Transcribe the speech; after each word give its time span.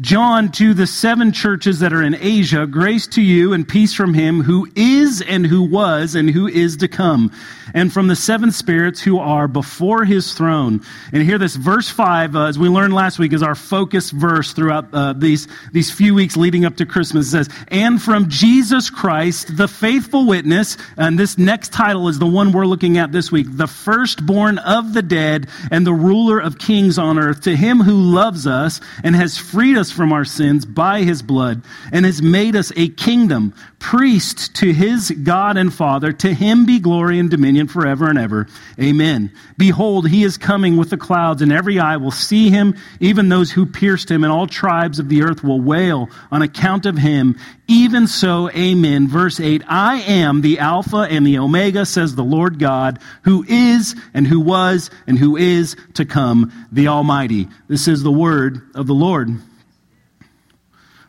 John 0.00 0.52
to 0.52 0.74
the 0.74 0.86
seven 0.86 1.32
churches 1.32 1.80
that 1.80 1.92
are 1.92 2.04
in 2.04 2.14
Asia, 2.14 2.68
grace 2.68 3.08
to 3.08 3.20
you 3.20 3.52
and 3.52 3.66
peace 3.66 3.92
from 3.92 4.14
him 4.14 4.42
who 4.42 4.68
is 4.76 5.20
and 5.22 5.44
who 5.44 5.62
was 5.64 6.14
and 6.14 6.30
who 6.30 6.46
is 6.46 6.76
to 6.76 6.86
come, 6.86 7.32
and 7.74 7.92
from 7.92 8.06
the 8.06 8.14
seven 8.14 8.52
spirits 8.52 9.00
who 9.00 9.18
are 9.18 9.48
before 9.48 10.04
his 10.04 10.34
throne. 10.34 10.82
And 11.12 11.24
here, 11.24 11.36
this 11.36 11.56
verse 11.56 11.90
5, 11.90 12.36
uh, 12.36 12.44
as 12.44 12.56
we 12.56 12.68
learned 12.68 12.94
last 12.94 13.18
week, 13.18 13.32
is 13.32 13.42
our 13.42 13.56
focus 13.56 14.12
verse 14.12 14.52
throughout 14.52 14.86
uh, 14.94 15.14
these, 15.14 15.48
these 15.72 15.90
few 15.90 16.14
weeks 16.14 16.36
leading 16.36 16.64
up 16.64 16.76
to 16.76 16.86
Christmas. 16.86 17.26
It 17.26 17.30
says, 17.30 17.48
And 17.66 18.00
from 18.00 18.28
Jesus 18.28 18.90
Christ, 18.90 19.56
the 19.56 19.66
faithful 19.66 20.26
witness, 20.26 20.76
and 20.96 21.18
this 21.18 21.38
next 21.38 21.72
title 21.72 22.06
is 22.06 22.20
the 22.20 22.26
one 22.26 22.52
we're 22.52 22.66
looking 22.66 22.98
at 22.98 23.10
this 23.10 23.32
week, 23.32 23.48
the 23.50 23.66
firstborn 23.66 24.58
of 24.58 24.94
the 24.94 25.02
dead 25.02 25.48
and 25.72 25.84
the 25.84 25.92
ruler 25.92 26.38
of 26.38 26.56
kings 26.56 26.98
on 26.98 27.18
earth, 27.18 27.40
to 27.42 27.56
him 27.56 27.80
who 27.80 27.94
loves 27.94 28.46
us 28.46 28.80
and 29.02 29.16
has 29.16 29.36
freed 29.36 29.76
us 29.76 29.87
us 29.88 29.96
from 29.96 30.12
our 30.12 30.24
sins 30.24 30.64
by 30.64 31.02
his 31.02 31.22
blood 31.22 31.62
and 31.92 32.04
has 32.04 32.20
made 32.20 32.54
us 32.54 32.72
a 32.76 32.88
kingdom, 32.88 33.54
priest 33.78 34.54
to 34.56 34.72
his 34.72 35.10
God 35.10 35.56
and 35.56 35.72
Father. 35.72 36.12
To 36.12 36.34
him 36.34 36.66
be 36.66 36.78
glory 36.78 37.18
and 37.18 37.30
dominion 37.30 37.68
forever 37.68 38.08
and 38.08 38.18
ever. 38.18 38.46
Amen. 38.80 39.32
Behold, 39.56 40.08
he 40.08 40.24
is 40.24 40.36
coming 40.36 40.76
with 40.76 40.90
the 40.90 40.96
clouds, 40.96 41.42
and 41.42 41.52
every 41.52 41.78
eye 41.78 41.96
will 41.96 42.10
see 42.10 42.50
him, 42.50 42.76
even 43.00 43.28
those 43.28 43.50
who 43.50 43.66
pierced 43.66 44.10
him, 44.10 44.24
and 44.24 44.32
all 44.32 44.46
tribes 44.46 44.98
of 44.98 45.08
the 45.08 45.22
earth 45.22 45.42
will 45.42 45.60
wail 45.60 46.08
on 46.30 46.42
account 46.42 46.86
of 46.86 46.98
him. 46.98 47.38
Even 47.66 48.06
so, 48.06 48.50
amen. 48.50 49.08
Verse 49.08 49.40
8 49.40 49.62
I 49.68 50.00
am 50.00 50.40
the 50.40 50.58
Alpha 50.58 51.06
and 51.10 51.26
the 51.26 51.38
Omega, 51.38 51.84
says 51.86 52.14
the 52.14 52.24
Lord 52.24 52.58
God, 52.58 52.98
who 53.22 53.44
is 53.48 53.94
and 54.14 54.26
who 54.26 54.40
was 54.40 54.90
and 55.06 55.18
who 55.18 55.36
is 55.36 55.76
to 55.94 56.04
come, 56.04 56.52
the 56.72 56.88
Almighty. 56.88 57.48
This 57.68 57.86
is 57.86 58.02
the 58.02 58.10
word 58.10 58.62
of 58.74 58.86
the 58.86 58.94
Lord. 58.94 59.28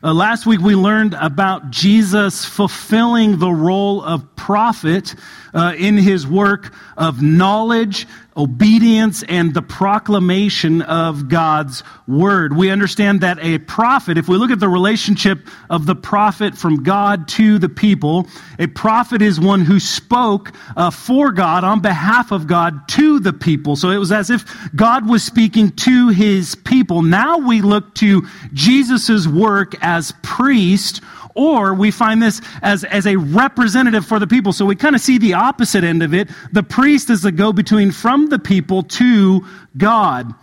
Uh, 0.02 0.13
last 0.13 0.45
week 0.45 0.62
we 0.62 0.76
learned 0.76 1.13
about 1.20 1.71
Jesus 1.71 2.45
fulfilling 2.45 3.37
the 3.37 3.51
role 3.51 4.01
of 4.01 4.34
prophet 4.37 5.13
uh, 5.54 5.74
in 5.77 5.98
his 5.98 6.26
work 6.26 6.74
of 6.96 7.21
knowledge, 7.21 8.07
obedience, 8.40 9.21
and 9.23 9.54
the 9.54 9.62
proclamation 9.62 10.82
of 10.82 11.27
God's 11.27 11.84
word. 12.07 12.55
We 12.55 12.71
understand 12.71 13.21
that 13.21 13.37
a 13.40 13.57
prophet, 13.59 14.18
if 14.18 14.29
we 14.29 14.37
look 14.37 14.49
at 14.49 14.59
the 14.59 14.70
relationship 14.70 15.46
of 15.70 15.85
the 15.85 15.96
prophet 15.96 16.57
from 16.57 16.84
God 16.84 17.27
to 17.29 17.59
the 17.59 17.68
people, 17.68 18.27
a 18.57 18.68
prophet 18.68 19.21
is 19.21 19.40
one 19.40 19.62
who 19.62 19.79
spoke 19.79 20.54
uh, 20.77 20.90
for 20.90 21.31
God 21.31 21.63
on 21.63 21.81
behalf 21.81 22.31
of 22.31 22.48
God 22.48 22.87
to 22.90 23.20
the 23.20 23.34
people. 23.34 23.76
So 23.76 23.90
it 23.90 23.98
was 23.98 24.12
as 24.12 24.29
if 24.29 24.46
God 24.74 25.07
was 25.07 25.24
speaking 25.24 25.71
to 25.71 26.07
his 26.07 26.55
people. 26.55 27.01
Now 27.01 27.37
we 27.37 27.62
look 27.62 27.93
to 27.96 28.26
Jesus' 28.53 29.27
work 29.27 29.76
as 29.81 30.13
priest 30.24 31.01
or 31.35 31.74
we 31.74 31.91
find 31.91 32.22
this 32.22 32.41
as, 32.62 32.84
as 32.84 33.05
a 33.05 33.16
representative 33.16 34.05
for 34.05 34.20
the 34.20 34.27
people. 34.27 34.54
So 34.54 34.66
we 34.66 34.76
kind 34.76 34.96
of 34.96 35.02
see 35.02 35.18
the 35.18 35.34
opposite 35.34 35.84
end 35.84 36.04
of 36.04 36.13
it. 36.13 36.30
The 36.52 36.63
priest 36.63 37.10
is 37.10 37.21
the 37.21 37.32
go 37.32 37.54
between 37.54 37.91
from 37.91 38.27
the 38.27 38.40
people 38.40 38.84
to 38.84 39.46
God. 39.77 40.34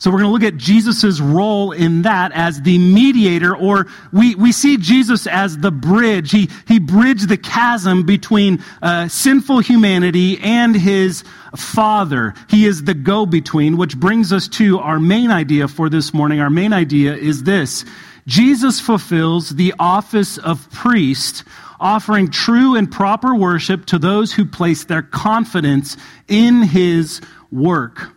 So 0.00 0.12
we're 0.12 0.18
going 0.20 0.28
to 0.28 0.32
look 0.32 0.54
at 0.54 0.56
Jesus' 0.56 1.20
role 1.20 1.72
in 1.72 2.02
that 2.02 2.30
as 2.32 2.62
the 2.62 2.78
mediator, 2.78 3.56
or 3.56 3.88
we, 4.12 4.36
we 4.36 4.52
see 4.52 4.76
Jesus 4.76 5.26
as 5.26 5.58
the 5.58 5.72
bridge. 5.72 6.30
He, 6.30 6.48
he 6.68 6.78
bridged 6.78 7.28
the 7.28 7.36
chasm 7.36 8.06
between 8.06 8.62
uh, 8.80 9.08
sinful 9.08 9.58
humanity 9.58 10.38
and 10.38 10.76
his 10.76 11.24
Father. 11.56 12.34
He 12.48 12.64
is 12.64 12.84
the 12.84 12.94
go 12.94 13.26
between, 13.26 13.76
which 13.76 13.96
brings 13.96 14.32
us 14.32 14.46
to 14.48 14.78
our 14.78 15.00
main 15.00 15.32
idea 15.32 15.66
for 15.66 15.88
this 15.88 16.14
morning. 16.14 16.38
Our 16.38 16.50
main 16.50 16.72
idea 16.72 17.16
is 17.16 17.42
this 17.42 17.84
Jesus 18.28 18.78
fulfills 18.78 19.48
the 19.48 19.72
office 19.78 20.36
of 20.36 20.70
priest, 20.70 21.44
offering 21.80 22.30
true 22.30 22.76
and 22.76 22.92
proper 22.92 23.34
worship 23.34 23.86
to 23.86 23.98
those 23.98 24.34
who 24.34 24.44
place 24.44 24.84
their 24.84 25.00
confidence 25.00 25.96
in 26.28 26.62
his 26.62 27.22
work. 27.50 28.12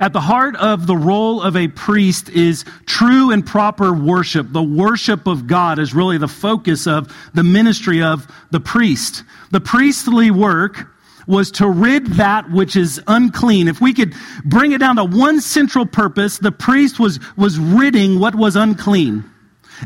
At 0.00 0.12
the 0.12 0.20
heart 0.20 0.56
of 0.56 0.88
the 0.88 0.96
role 0.96 1.40
of 1.40 1.56
a 1.56 1.68
priest 1.68 2.28
is 2.28 2.64
true 2.84 3.30
and 3.30 3.46
proper 3.46 3.94
worship. 3.94 4.48
The 4.50 4.60
worship 4.60 5.28
of 5.28 5.46
God 5.46 5.78
is 5.78 5.94
really 5.94 6.18
the 6.18 6.26
focus 6.26 6.88
of 6.88 7.14
the 7.32 7.44
ministry 7.44 8.02
of 8.02 8.26
the 8.50 8.60
priest. 8.60 9.22
The 9.52 9.60
priestly 9.60 10.32
work 10.32 10.88
was 11.26 11.50
to 11.52 11.68
rid 11.68 12.06
that 12.06 12.50
which 12.50 12.76
is 12.76 13.00
unclean. 13.06 13.68
If 13.68 13.80
we 13.80 13.92
could 13.92 14.14
bring 14.44 14.72
it 14.72 14.78
down 14.78 14.96
to 14.96 15.04
one 15.04 15.40
central 15.40 15.86
purpose, 15.86 16.38
the 16.38 16.52
priest 16.52 17.00
was, 17.00 17.18
was 17.36 17.58
ridding 17.58 18.18
what 18.18 18.34
was 18.34 18.56
unclean. 18.56 19.24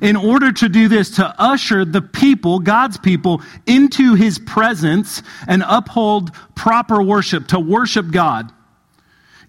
In 0.01 0.15
order 0.15 0.53
to 0.53 0.69
do 0.69 0.87
this, 0.89 1.11
to 1.17 1.35
usher 1.41 1.85
the 1.85 2.03
people, 2.03 2.61
God's 2.61 2.97
people, 2.97 3.43
into 3.67 4.15
his 4.15 4.39
presence 4.39 5.23
and 5.49 5.65
uphold 5.67 6.31
proper 6.55 7.03
worship, 7.03 7.49
to 7.49 7.59
worship 7.59 8.11
God. 8.11 8.53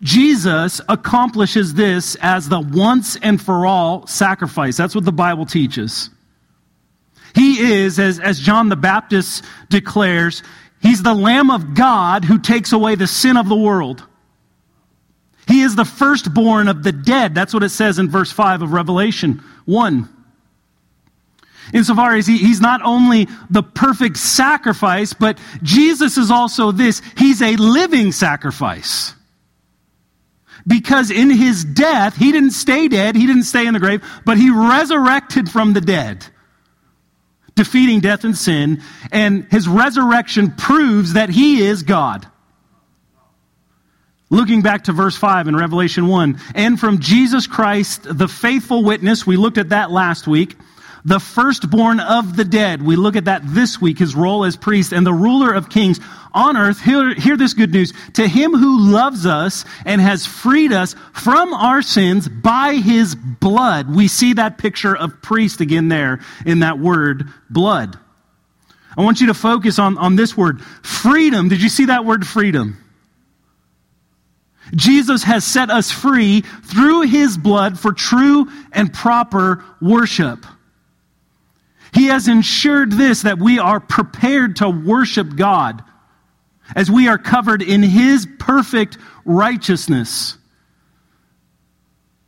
Jesus 0.01 0.81
accomplishes 0.89 1.75
this 1.75 2.15
as 2.21 2.49
the 2.49 2.59
once 2.59 3.17
and 3.17 3.39
for 3.39 3.67
all 3.67 4.07
sacrifice. 4.07 4.75
That's 4.77 4.95
what 4.95 5.05
the 5.05 5.11
Bible 5.11 5.45
teaches. 5.45 6.09
He 7.35 7.73
is, 7.73 7.99
as, 7.99 8.19
as 8.19 8.39
John 8.39 8.69
the 8.69 8.75
Baptist 8.75 9.45
declares, 9.69 10.41
He's 10.81 11.03
the 11.03 11.13
Lamb 11.13 11.51
of 11.51 11.75
God 11.75 12.25
who 12.25 12.39
takes 12.39 12.71
away 12.71 12.95
the 12.95 13.07
sin 13.07 13.37
of 13.37 13.47
the 13.47 13.55
world. 13.55 14.03
He 15.47 15.61
is 15.61 15.75
the 15.75 15.85
firstborn 15.85 16.67
of 16.67 16.83
the 16.83 16.91
dead. 16.91 17.35
That's 17.35 17.53
what 17.53 17.63
it 17.63 17.69
says 17.69 17.99
in 17.99 18.09
verse 18.09 18.31
5 18.31 18.61
of 18.63 18.73
Revelation 18.73 19.43
1. 19.65 20.09
Insofar 21.73 22.15
as 22.15 22.25
he, 22.25 22.37
he's 22.37 22.61
not 22.61 22.81
only 22.83 23.27
the 23.49 23.63
perfect 23.63 24.17
sacrifice, 24.17 25.13
but 25.13 25.37
Jesus 25.61 26.17
is 26.17 26.31
also 26.31 26.71
this. 26.71 27.01
He's 27.17 27.41
a 27.41 27.55
living 27.55 28.11
sacrifice. 28.11 29.13
Because 30.65 31.11
in 31.11 31.29
his 31.29 31.63
death, 31.63 32.15
he 32.15 32.31
didn't 32.31 32.51
stay 32.51 32.87
dead, 32.87 33.15
he 33.15 33.25
didn't 33.25 33.43
stay 33.43 33.65
in 33.65 33.73
the 33.73 33.79
grave, 33.79 34.03
but 34.25 34.37
he 34.37 34.49
resurrected 34.49 35.49
from 35.49 35.73
the 35.73 35.81
dead 35.81 36.25
defeating 37.55 37.99
death 37.99 38.23
and 38.23 38.37
sin, 38.37 38.81
and 39.11 39.45
his 39.51 39.67
resurrection 39.67 40.51
proves 40.51 41.13
that 41.13 41.29
he 41.29 41.61
is 41.61 41.83
God. 41.83 42.27
Looking 44.29 44.61
back 44.61 44.85
to 44.85 44.93
verse 44.93 45.17
5 45.17 45.49
in 45.49 45.55
Revelation 45.55 46.07
1, 46.07 46.39
and 46.55 46.79
from 46.79 46.99
Jesus 46.99 47.47
Christ, 47.47 48.03
the 48.03 48.29
faithful 48.29 48.83
witness, 48.83 49.27
we 49.27 49.35
looked 49.35 49.57
at 49.57 49.69
that 49.69 49.91
last 49.91 50.25
week 50.25 50.55
the 51.03 51.19
firstborn 51.19 51.99
of 51.99 52.35
the 52.35 52.45
dead. 52.45 52.81
We 52.81 52.95
look 52.95 53.15
at 53.15 53.25
that 53.25 53.41
this 53.45 53.81
week, 53.81 53.99
his 53.99 54.15
role 54.15 54.45
as 54.45 54.55
priest 54.55 54.91
and 54.91 55.05
the 55.05 55.13
ruler 55.13 55.53
of 55.53 55.69
kings 55.69 55.99
on 56.33 56.55
earth. 56.57 56.79
Hear, 56.79 57.13
hear 57.13 57.37
this 57.37 57.53
good 57.53 57.71
news. 57.71 57.93
To 58.13 58.27
him 58.27 58.53
who 58.53 58.91
loves 58.91 59.25
us 59.25 59.65
and 59.85 59.99
has 59.99 60.25
freed 60.25 60.71
us 60.71 60.95
from 61.13 61.53
our 61.53 61.81
sins 61.81 62.27
by 62.27 62.75
his 62.75 63.15
blood. 63.15 63.93
We 63.93 64.07
see 64.07 64.33
that 64.33 64.57
picture 64.57 64.95
of 64.95 65.21
priest 65.21 65.61
again 65.61 65.87
there 65.87 66.21
in 66.45 66.59
that 66.59 66.79
word, 66.79 67.27
blood. 67.49 67.97
I 68.97 69.01
want 69.03 69.21
you 69.21 69.27
to 69.27 69.33
focus 69.33 69.79
on, 69.79 69.97
on 69.97 70.15
this 70.15 70.35
word, 70.35 70.61
freedom. 70.61 71.49
Did 71.49 71.61
you 71.61 71.69
see 71.69 71.85
that 71.85 72.05
word, 72.05 72.27
freedom? 72.27 72.77
Jesus 74.75 75.23
has 75.23 75.43
set 75.43 75.69
us 75.69 75.91
free 75.91 76.41
through 76.41 77.01
his 77.01 77.37
blood 77.37 77.79
for 77.79 77.91
true 77.91 78.49
and 78.71 78.93
proper 78.93 79.63
worship. 79.81 80.45
He 81.93 82.07
has 82.07 82.27
ensured 82.27 82.91
this 82.91 83.23
that 83.23 83.39
we 83.39 83.59
are 83.59 83.79
prepared 83.79 84.57
to 84.57 84.69
worship 84.69 85.35
God 85.35 85.83
as 86.75 86.89
we 86.89 87.07
are 87.07 87.17
covered 87.17 87.61
in 87.61 87.83
His 87.83 88.27
perfect 88.39 88.97
righteousness. 89.25 90.37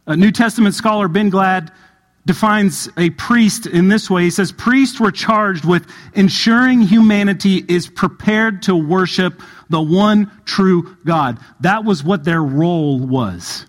A 0.05 0.17
New 0.17 0.31
Testament 0.31 0.75
scholar, 0.75 1.07
Ben 1.07 1.29
Gladd, 1.29 1.71
defines 2.25 2.89
a 2.97 3.09
priest 3.11 3.65
in 3.65 3.87
this 3.87 4.09
way. 4.09 4.23
He 4.23 4.29
says, 4.29 4.51
Priests 4.51 4.99
were 4.99 5.11
charged 5.11 5.65
with 5.65 5.87
ensuring 6.13 6.81
humanity 6.81 7.63
is 7.67 7.87
prepared 7.87 8.63
to 8.63 8.75
worship 8.75 9.41
the 9.69 9.81
one 9.81 10.31
true 10.45 10.97
God. 11.05 11.39
That 11.61 11.85
was 11.85 12.03
what 12.03 12.23
their 12.23 12.41
role 12.41 12.99
was. 12.99 13.65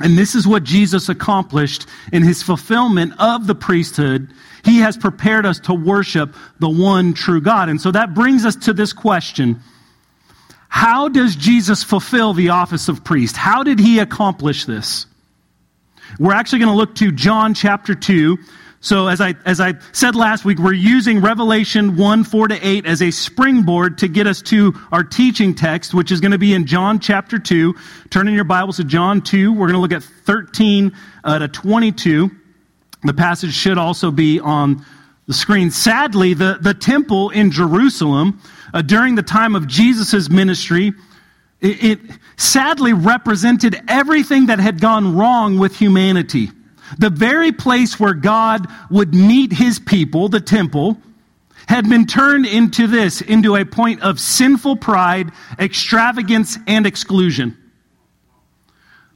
And 0.00 0.18
this 0.18 0.34
is 0.34 0.46
what 0.46 0.64
Jesus 0.64 1.08
accomplished 1.08 1.86
in 2.12 2.22
his 2.22 2.42
fulfillment 2.42 3.14
of 3.18 3.46
the 3.46 3.54
priesthood. 3.54 4.28
He 4.64 4.78
has 4.78 4.96
prepared 4.96 5.46
us 5.46 5.60
to 5.60 5.74
worship 5.74 6.34
the 6.58 6.68
one 6.68 7.14
true 7.14 7.40
God. 7.40 7.68
And 7.68 7.80
so 7.80 7.90
that 7.92 8.14
brings 8.14 8.44
us 8.44 8.56
to 8.56 8.72
this 8.72 8.92
question. 8.92 9.60
How 10.68 11.08
does 11.08 11.36
Jesus 11.36 11.84
fulfill 11.84 12.34
the 12.34 12.48
office 12.48 12.88
of 12.88 13.04
priest? 13.04 13.36
How 13.36 13.62
did 13.62 13.78
he 13.78 14.00
accomplish 14.00 14.64
this? 14.64 15.06
We're 16.18 16.32
actually 16.32 16.60
going 16.60 16.72
to 16.72 16.76
look 16.76 16.96
to 16.96 17.12
John 17.12 17.54
chapter 17.54 17.94
2, 17.94 18.38
so 18.84 19.06
as 19.06 19.18
I, 19.22 19.34
as 19.46 19.62
I 19.62 19.76
said 19.92 20.14
last 20.14 20.44
week, 20.44 20.58
we're 20.58 20.74
using 20.74 21.22
Revelation 21.22 21.96
1, 21.96 22.24
4 22.24 22.48
to 22.48 22.68
8 22.68 22.84
as 22.84 23.00
a 23.00 23.10
springboard 23.10 23.96
to 23.96 24.08
get 24.08 24.26
us 24.26 24.42
to 24.42 24.74
our 24.92 25.02
teaching 25.02 25.54
text, 25.54 25.94
which 25.94 26.12
is 26.12 26.20
going 26.20 26.32
to 26.32 26.38
be 26.38 26.52
in 26.52 26.66
John 26.66 27.00
chapter 27.00 27.38
2. 27.38 27.74
Turn 28.10 28.28
in 28.28 28.34
your 28.34 28.44
Bibles 28.44 28.76
to 28.76 28.84
John 28.84 29.22
2. 29.22 29.54
We're 29.54 29.68
going 29.68 29.72
to 29.72 29.78
look 29.78 29.92
at 29.92 30.02
13 30.02 30.92
uh, 31.24 31.38
to 31.38 31.48
22. 31.48 32.30
The 33.04 33.14
passage 33.14 33.54
should 33.54 33.78
also 33.78 34.10
be 34.10 34.38
on 34.38 34.84
the 35.26 35.32
screen. 35.32 35.70
Sadly, 35.70 36.34
the, 36.34 36.58
the 36.60 36.74
temple 36.74 37.30
in 37.30 37.52
Jerusalem 37.52 38.38
uh, 38.74 38.82
during 38.82 39.14
the 39.14 39.22
time 39.22 39.54
of 39.54 39.66
Jesus' 39.66 40.28
ministry, 40.28 40.92
it, 41.62 41.82
it 41.82 42.00
sadly 42.36 42.92
represented 42.92 43.80
everything 43.88 44.48
that 44.48 44.58
had 44.58 44.78
gone 44.78 45.16
wrong 45.16 45.58
with 45.58 45.74
humanity. 45.74 46.50
The 46.98 47.10
very 47.10 47.52
place 47.52 47.98
where 47.98 48.14
God 48.14 48.66
would 48.90 49.14
meet 49.14 49.52
his 49.52 49.78
people, 49.78 50.28
the 50.28 50.40
temple, 50.40 50.98
had 51.66 51.88
been 51.88 52.06
turned 52.06 52.46
into 52.46 52.86
this, 52.86 53.20
into 53.20 53.56
a 53.56 53.64
point 53.64 54.02
of 54.02 54.20
sinful 54.20 54.76
pride, 54.76 55.32
extravagance, 55.58 56.58
and 56.66 56.86
exclusion. 56.86 57.56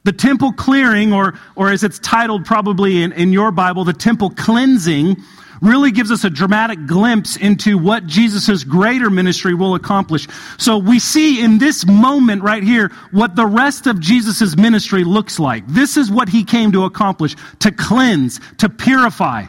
The 0.03 0.13
temple 0.13 0.53
clearing, 0.53 1.13
or, 1.13 1.37
or 1.55 1.71
as 1.71 1.83
it's 1.83 1.99
titled 1.99 2.45
probably 2.45 3.03
in, 3.03 3.11
in 3.11 3.33
your 3.33 3.51
Bible, 3.51 3.83
the 3.83 3.93
temple 3.93 4.31
cleansing, 4.31 5.17
really 5.61 5.91
gives 5.91 6.11
us 6.11 6.23
a 6.23 6.29
dramatic 6.29 6.85
glimpse 6.85 7.35
into 7.35 7.77
what 7.77 8.05
Jesus' 8.05 8.63
greater 8.63 9.09
ministry 9.09 9.53
will 9.53 9.75
accomplish. 9.75 10.27
So 10.57 10.77
we 10.77 10.99
see 10.99 11.43
in 11.43 11.57
this 11.57 11.85
moment 11.85 12.43
right 12.43 12.63
here 12.63 12.91
what 13.11 13.35
the 13.35 13.45
rest 13.45 13.87
of 13.87 13.99
Jesus' 13.99 14.55
ministry 14.55 15.03
looks 15.03 15.39
like. 15.39 15.67
This 15.67 15.97
is 15.97 16.11
what 16.11 16.29
he 16.29 16.43
came 16.43 16.71
to 16.71 16.85
accomplish 16.85 17.35
to 17.59 17.71
cleanse, 17.71 18.39
to 18.57 18.69
purify. 18.69 19.45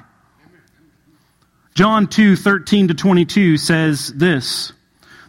John 1.75 2.09
2 2.09 2.37
13 2.37 2.89
to 2.89 2.95
22 2.95 3.57
says 3.57 4.13
this 4.15 4.73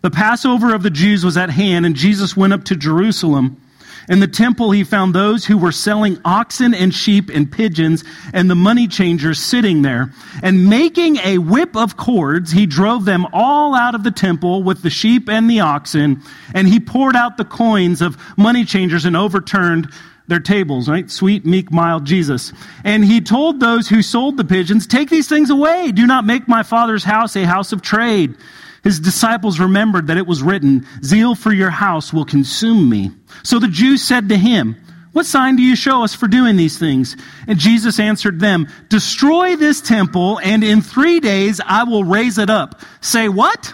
The 0.01 0.09
Passover 0.09 0.73
of 0.73 0.83
the 0.83 0.89
Jews 0.89 1.23
was 1.23 1.37
at 1.37 1.49
hand, 1.49 1.85
and 1.85 1.95
Jesus 1.95 2.35
went 2.35 2.53
up 2.53 2.65
to 2.65 2.75
Jerusalem. 2.75 3.61
In 4.09 4.19
the 4.19 4.27
temple, 4.27 4.71
he 4.71 4.83
found 4.83 5.13
those 5.13 5.45
who 5.45 5.57
were 5.57 5.71
selling 5.71 6.19
oxen 6.25 6.73
and 6.73 6.93
sheep 6.93 7.29
and 7.29 7.51
pigeons 7.51 8.03
and 8.33 8.49
the 8.49 8.55
money 8.55 8.87
changers 8.87 9.39
sitting 9.39 9.81
there. 9.81 10.11
And 10.41 10.69
making 10.69 11.17
a 11.17 11.37
whip 11.37 11.75
of 11.75 11.97
cords, 11.97 12.51
he 12.51 12.65
drove 12.65 13.05
them 13.05 13.27
all 13.33 13.75
out 13.75 13.95
of 13.95 14.03
the 14.03 14.11
temple 14.11 14.63
with 14.63 14.81
the 14.81 14.89
sheep 14.89 15.29
and 15.29 15.49
the 15.49 15.59
oxen. 15.59 16.21
And 16.53 16.67
he 16.67 16.79
poured 16.79 17.15
out 17.15 17.37
the 17.37 17.45
coins 17.45 18.01
of 18.01 18.17
money 18.37 18.65
changers 18.65 19.05
and 19.05 19.15
overturned 19.15 19.91
their 20.27 20.39
tables, 20.39 20.87
right? 20.87 21.09
Sweet, 21.11 21.45
meek, 21.45 21.71
mild 21.71 22.05
Jesus. 22.05 22.53
And 22.83 23.03
he 23.03 23.21
told 23.21 23.59
those 23.59 23.87
who 23.87 24.01
sold 24.01 24.37
the 24.37 24.43
pigeons, 24.43 24.87
Take 24.87 25.09
these 25.09 25.27
things 25.27 25.49
away. 25.49 25.91
Do 25.91 26.07
not 26.07 26.25
make 26.25 26.47
my 26.47 26.63
father's 26.63 27.03
house 27.03 27.35
a 27.35 27.45
house 27.45 27.71
of 27.71 27.81
trade. 27.81 28.35
His 28.83 28.99
disciples 28.99 29.59
remembered 29.59 30.07
that 30.07 30.17
it 30.17 30.25
was 30.25 30.41
written, 30.41 30.87
Zeal 31.03 31.35
for 31.35 31.53
your 31.53 31.69
house 31.69 32.11
will 32.11 32.25
consume 32.25 32.89
me. 32.89 33.11
So 33.43 33.59
the 33.59 33.67
Jews 33.67 34.01
said 34.01 34.29
to 34.29 34.37
him, 34.37 34.75
What 35.11 35.27
sign 35.27 35.55
do 35.55 35.61
you 35.61 35.75
show 35.75 36.03
us 36.03 36.15
for 36.15 36.27
doing 36.27 36.55
these 36.55 36.79
things? 36.79 37.15
And 37.47 37.59
Jesus 37.59 37.99
answered 37.99 38.39
them, 38.39 38.67
Destroy 38.89 39.55
this 39.55 39.81
temple, 39.81 40.39
and 40.39 40.63
in 40.63 40.81
three 40.81 41.19
days 41.19 41.61
I 41.63 41.83
will 41.83 42.03
raise 42.03 42.39
it 42.39 42.49
up. 42.49 42.81
Say 43.01 43.29
what? 43.29 43.73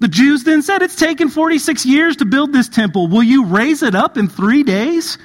The 0.00 0.08
Jews 0.08 0.44
then 0.44 0.62
said, 0.62 0.82
It's 0.82 0.96
taken 0.96 1.30
46 1.30 1.86
years 1.86 2.16
to 2.16 2.26
build 2.26 2.52
this 2.52 2.68
temple. 2.68 3.06
Will 3.06 3.22
you 3.22 3.46
raise 3.46 3.82
it 3.82 3.94
up 3.94 4.18
in 4.18 4.28
three 4.28 4.64
days? 4.64 5.16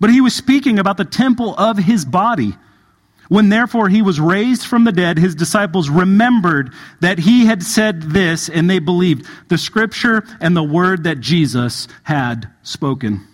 But 0.00 0.10
he 0.10 0.20
was 0.22 0.34
speaking 0.34 0.78
about 0.78 0.96
the 0.96 1.04
temple 1.04 1.54
of 1.54 1.76
his 1.76 2.04
body. 2.04 2.54
When 3.28 3.48
therefore 3.48 3.88
he 3.88 4.02
was 4.02 4.20
raised 4.20 4.66
from 4.66 4.84
the 4.84 4.92
dead, 4.92 5.18
his 5.18 5.34
disciples 5.34 5.90
remembered 5.90 6.72
that 7.00 7.18
he 7.18 7.46
had 7.46 7.62
said 7.62 8.02
this, 8.02 8.48
and 8.48 8.70
they 8.70 8.78
believed 8.78 9.26
the 9.48 9.58
scripture 9.58 10.24
and 10.40 10.56
the 10.56 10.62
word 10.62 11.04
that 11.04 11.20
Jesus 11.20 11.88
had 12.04 12.48
spoken. 12.62 13.26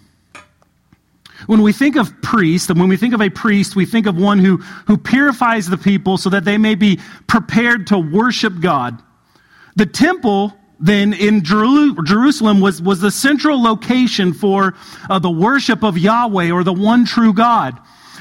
When 1.47 1.62
we 1.62 1.73
think 1.73 1.97
of 1.97 2.23
priest, 2.23 2.71
and 2.71 2.79
when 2.79 2.89
we 2.89 2.97
think 2.97 3.15
of 3.15 3.21
a 3.21 3.29
priest, 3.29 3.75
we 3.75 3.85
think 3.85 4.06
of 4.06 4.17
one 4.17 4.39
who, 4.39 4.59
who 4.87 4.97
purifies 4.97 5.69
the 5.69 5.77
people 5.77 6.17
so 6.17 6.31
that 6.31 6.44
they 6.44 6.56
may 6.56 6.75
be 6.75 7.00
prepared 7.27 7.89
to 7.89 7.99
worship 7.99 8.61
God. 8.61 9.03
The 9.75 9.87
temple 9.87 10.56
then 10.79 11.12
in 11.12 11.44
Jerusalem 11.44 12.61
was, 12.61 12.83
was 12.83 13.00
the 13.00 13.11
central 13.11 13.62
location 13.62 14.33
for 14.33 14.75
uh, 15.09 15.19
the 15.21 15.31
worship 15.31 15.85
of 15.85 15.97
Yahweh 15.97 16.50
or 16.50 16.65
the 16.65 16.73
one 16.73 17.05
true 17.05 17.33
God. 17.33 17.79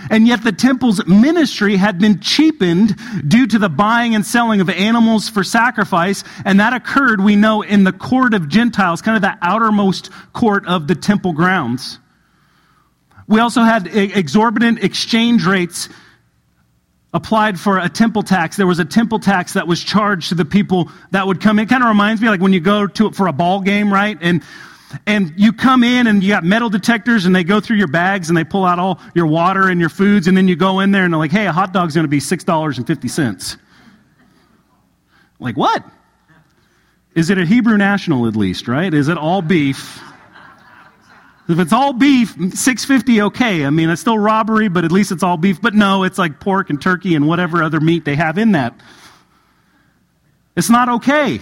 And 0.09 0.27
yet 0.27 0.43
the 0.43 0.51
temple's 0.51 1.05
ministry 1.05 1.75
had 1.77 1.99
been 1.99 2.19
cheapened 2.19 2.95
due 3.27 3.47
to 3.47 3.59
the 3.59 3.69
buying 3.69 4.15
and 4.15 4.25
selling 4.25 4.61
of 4.61 4.69
animals 4.69 5.29
for 5.29 5.43
sacrifice. 5.43 6.23
And 6.45 6.59
that 6.59 6.73
occurred, 6.73 7.21
we 7.21 7.35
know, 7.35 7.61
in 7.61 7.83
the 7.83 7.93
court 7.93 8.33
of 8.33 8.49
Gentiles, 8.49 9.01
kind 9.01 9.15
of 9.15 9.21
the 9.21 9.37
outermost 9.41 10.09
court 10.33 10.65
of 10.67 10.87
the 10.87 10.95
temple 10.95 11.33
grounds. 11.33 11.99
We 13.27 13.39
also 13.39 13.61
had 13.61 13.87
exorbitant 13.87 14.83
exchange 14.83 15.45
rates 15.45 15.87
applied 17.13 17.59
for 17.59 17.77
a 17.77 17.89
temple 17.89 18.23
tax. 18.23 18.57
There 18.57 18.67
was 18.67 18.79
a 18.79 18.85
temple 18.85 19.19
tax 19.19 19.53
that 19.53 19.67
was 19.67 19.83
charged 19.83 20.29
to 20.29 20.35
the 20.35 20.45
people 20.45 20.89
that 21.11 21.27
would 21.27 21.41
come 21.41 21.59
in. 21.59 21.63
It 21.63 21.69
kind 21.69 21.83
of 21.83 21.89
reminds 21.89 22.21
me 22.21 22.29
like 22.29 22.41
when 22.41 22.53
you 22.53 22.61
go 22.61 22.87
to 22.87 23.11
for 23.11 23.27
a 23.27 23.33
ball 23.33 23.61
game, 23.61 23.91
right? 23.91 24.17
And 24.21 24.43
and 25.05 25.33
you 25.37 25.53
come 25.53 25.83
in 25.83 26.07
and 26.07 26.23
you 26.23 26.29
got 26.29 26.43
metal 26.43 26.69
detectors 26.69 27.25
and 27.25 27.35
they 27.35 27.43
go 27.43 27.59
through 27.59 27.77
your 27.77 27.87
bags 27.87 28.29
and 28.29 28.37
they 28.37 28.43
pull 28.43 28.65
out 28.65 28.79
all 28.79 28.99
your 29.13 29.27
water 29.27 29.67
and 29.67 29.79
your 29.79 29.89
foods 29.89 30.27
and 30.27 30.35
then 30.35 30.47
you 30.47 30.55
go 30.55 30.79
in 30.79 30.91
there 30.91 31.03
and 31.03 31.13
they're 31.13 31.19
like, 31.19 31.31
hey, 31.31 31.47
a 31.47 31.51
hot 31.51 31.73
dog's 31.73 31.93
going 31.95 32.03
to 32.03 32.09
be 32.09 32.19
$6.50. 32.19 33.57
Like, 35.39 35.57
what? 35.57 35.83
Is 37.15 37.29
it 37.29 37.37
a 37.37 37.45
Hebrew 37.45 37.77
national 37.77 38.27
at 38.27 38.35
least, 38.35 38.67
right? 38.67 38.93
Is 38.93 39.07
it 39.07 39.17
all 39.17 39.41
beef? 39.41 40.01
If 41.49 41.59
it's 41.59 41.73
all 41.73 41.91
beef, 41.91 42.29
650 42.29 43.23
okay. 43.23 43.65
I 43.65 43.69
mean, 43.69 43.89
it's 43.89 43.99
still 43.99 44.17
robbery, 44.17 44.69
but 44.69 44.85
at 44.85 44.91
least 44.91 45.11
it's 45.11 45.23
all 45.23 45.35
beef. 45.35 45.61
But 45.61 45.73
no, 45.73 46.03
it's 46.03 46.17
like 46.17 46.39
pork 46.39 46.69
and 46.69 46.81
turkey 46.81 47.15
and 47.15 47.27
whatever 47.27 47.61
other 47.61 47.81
meat 47.81 48.05
they 48.05 48.15
have 48.15 48.37
in 48.37 48.53
that. 48.53 48.79
It's 50.55 50.69
not 50.69 50.87
okay. 50.87 51.41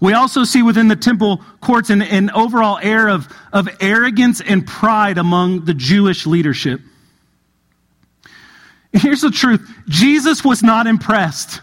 We 0.00 0.12
also 0.12 0.44
see 0.44 0.62
within 0.62 0.88
the 0.88 0.96
temple 0.96 1.42
courts 1.60 1.90
an, 1.90 2.02
an 2.02 2.30
overall 2.30 2.78
air 2.80 3.08
of, 3.08 3.28
of 3.52 3.68
arrogance 3.80 4.40
and 4.40 4.66
pride 4.66 5.18
among 5.18 5.64
the 5.64 5.74
Jewish 5.74 6.26
leadership. 6.26 6.80
Here's 8.92 9.20
the 9.20 9.30
truth 9.30 9.68
Jesus 9.88 10.44
was 10.44 10.62
not 10.62 10.86
impressed. 10.86 11.60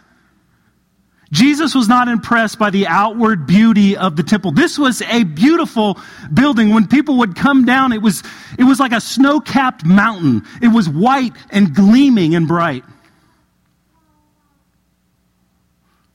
Jesus 1.32 1.74
was 1.74 1.90
not 1.90 2.08
impressed 2.08 2.60
by 2.60 2.70
the 2.70 2.88
outward 2.88 3.48
beauty 3.48 3.98
of 3.98 4.16
the 4.16 4.24
temple. 4.24 4.52
This 4.52 4.78
was 4.78 5.02
a 5.02 5.24
beautiful 5.24 6.00
building. 6.34 6.74
When 6.74 6.88
people 6.88 7.18
would 7.18 7.36
come 7.36 7.66
down, 7.66 7.94
it 7.94 8.02
was, 8.02 8.24
it 8.60 8.64
was 8.64 8.80
like 8.80 8.92
a 8.92 9.02
snow 9.02 9.40
capped 9.40 9.84
mountain. 9.84 10.44
It 10.62 10.68
was 10.68 10.88
white 10.88 11.34
and 11.50 11.74
gleaming 11.74 12.36
and 12.36 12.48
bright. 12.48 12.86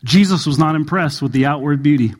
Jesus 0.05 0.47
was 0.47 0.59
not 0.59 0.75
impressed 0.75 1.21
with 1.23 1.33
the 1.33 1.47
outward 1.47 1.83
beauty, 1.83 2.15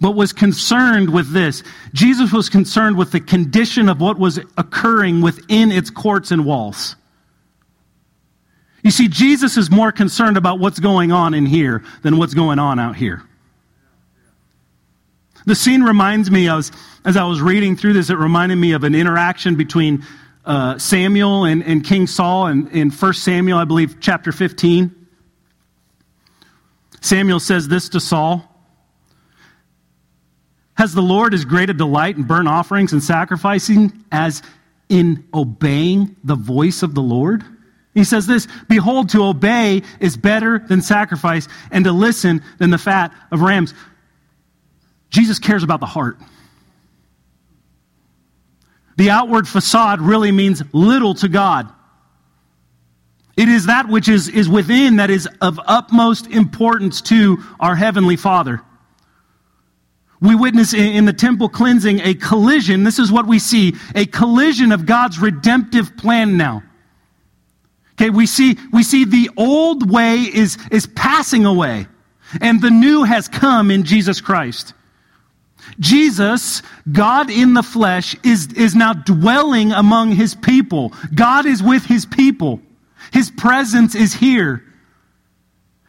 but 0.00 0.12
was 0.12 0.32
concerned 0.32 1.12
with 1.12 1.32
this. 1.32 1.62
Jesus 1.92 2.32
was 2.32 2.48
concerned 2.48 2.96
with 2.96 3.12
the 3.12 3.20
condition 3.20 3.88
of 3.88 4.00
what 4.00 4.18
was 4.18 4.38
occurring 4.56 5.20
within 5.20 5.70
its 5.70 5.90
courts 5.90 6.30
and 6.30 6.44
walls. 6.44 6.96
You 8.82 8.90
see, 8.90 9.08
Jesus 9.08 9.56
is 9.56 9.70
more 9.70 9.92
concerned 9.92 10.36
about 10.36 10.60
what's 10.60 10.80
going 10.80 11.12
on 11.12 11.34
in 11.34 11.46
here 11.46 11.84
than 12.02 12.16
what's 12.16 12.34
going 12.34 12.58
on 12.58 12.78
out 12.78 12.96
here. 12.96 13.22
The 15.46 15.54
scene 15.54 15.82
reminds 15.82 16.30
me, 16.30 16.48
of, 16.48 16.70
as 17.04 17.16
I 17.16 17.24
was 17.24 17.40
reading 17.40 17.76
through 17.76 17.94
this, 17.94 18.10
it 18.10 18.18
reminded 18.18 18.56
me 18.56 18.72
of 18.72 18.84
an 18.84 18.94
interaction 18.94 19.56
between 19.56 20.04
uh, 20.44 20.78
Samuel 20.78 21.44
and, 21.44 21.62
and 21.62 21.84
King 21.84 22.06
Saul 22.06 22.48
in, 22.48 22.68
in 22.68 22.90
1 22.90 23.14
Samuel, 23.14 23.58
I 23.58 23.64
believe, 23.64 23.96
chapter 24.00 24.32
15. 24.32 24.97
Samuel 27.00 27.40
says 27.40 27.68
this 27.68 27.88
to 27.90 28.00
Saul 28.00 28.44
Has 30.74 30.94
the 30.94 31.02
Lord 31.02 31.34
as 31.34 31.44
great 31.44 31.70
a 31.70 31.74
delight 31.74 32.16
in 32.16 32.24
burnt 32.24 32.48
offerings 32.48 32.92
and 32.92 33.02
sacrificing 33.02 34.04
as 34.10 34.42
in 34.88 35.26
obeying 35.34 36.16
the 36.24 36.34
voice 36.34 36.82
of 36.82 36.94
the 36.94 37.02
Lord? 37.02 37.44
He 37.94 38.04
says 38.04 38.26
this 38.26 38.46
Behold, 38.68 39.10
to 39.10 39.24
obey 39.24 39.82
is 40.00 40.16
better 40.16 40.58
than 40.58 40.82
sacrifice, 40.82 41.48
and 41.70 41.84
to 41.84 41.92
listen 41.92 42.42
than 42.58 42.70
the 42.70 42.78
fat 42.78 43.12
of 43.30 43.40
rams. 43.40 43.74
Jesus 45.10 45.38
cares 45.38 45.62
about 45.62 45.80
the 45.80 45.86
heart. 45.86 46.18
The 48.96 49.10
outward 49.10 49.46
facade 49.46 50.00
really 50.00 50.32
means 50.32 50.62
little 50.72 51.14
to 51.14 51.28
God. 51.28 51.72
It 53.38 53.48
is 53.48 53.66
that 53.66 53.88
which 53.88 54.08
is, 54.08 54.28
is 54.28 54.48
within 54.48 54.96
that 54.96 55.10
is 55.10 55.28
of 55.40 55.60
utmost 55.64 56.26
importance 56.26 57.00
to 57.02 57.38
our 57.60 57.76
Heavenly 57.76 58.16
Father. 58.16 58.60
We 60.20 60.34
witness 60.34 60.74
in, 60.74 60.96
in 60.96 61.04
the 61.04 61.12
temple 61.12 61.48
cleansing 61.48 62.00
a 62.00 62.14
collision. 62.14 62.82
This 62.82 62.98
is 62.98 63.12
what 63.12 63.28
we 63.28 63.38
see 63.38 63.74
a 63.94 64.06
collision 64.06 64.72
of 64.72 64.86
God's 64.86 65.20
redemptive 65.20 65.96
plan 65.96 66.36
now. 66.36 66.64
Okay, 67.92 68.10
we 68.10 68.26
see, 68.26 68.56
we 68.72 68.82
see 68.82 69.04
the 69.04 69.30
old 69.36 69.88
way 69.88 70.16
is, 70.16 70.58
is 70.72 70.88
passing 70.88 71.46
away, 71.46 71.86
and 72.40 72.60
the 72.60 72.70
new 72.70 73.04
has 73.04 73.28
come 73.28 73.70
in 73.70 73.84
Jesus 73.84 74.20
Christ. 74.20 74.74
Jesus, 75.78 76.60
God 76.90 77.30
in 77.30 77.54
the 77.54 77.62
flesh, 77.62 78.16
is, 78.24 78.52
is 78.54 78.74
now 78.74 78.94
dwelling 78.94 79.70
among 79.70 80.10
his 80.10 80.34
people. 80.34 80.92
God 81.14 81.46
is 81.46 81.62
with 81.62 81.84
his 81.84 82.04
people. 82.04 82.62
His 83.12 83.30
presence 83.30 83.94
is 83.94 84.14
here. 84.14 84.64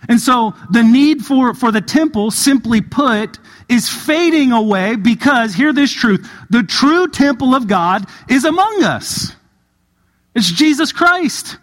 And 0.07 0.19
so 0.19 0.53
the 0.71 0.83
need 0.83 1.25
for, 1.25 1.53
for 1.53 1.71
the 1.71 1.81
temple, 1.81 2.31
simply 2.31 2.81
put, 2.81 3.37
is 3.67 3.89
fading 3.89 4.51
away 4.51 4.95
because, 4.95 5.53
hear 5.53 5.73
this 5.73 5.91
truth, 5.91 6.29
the 6.49 6.63
true 6.63 7.09
temple 7.09 7.53
of 7.53 7.67
God 7.67 8.05
is 8.29 8.45
among 8.45 8.83
us. 8.83 9.33
It's 10.33 10.49
Jesus 10.51 10.91
Christ. 10.91 11.57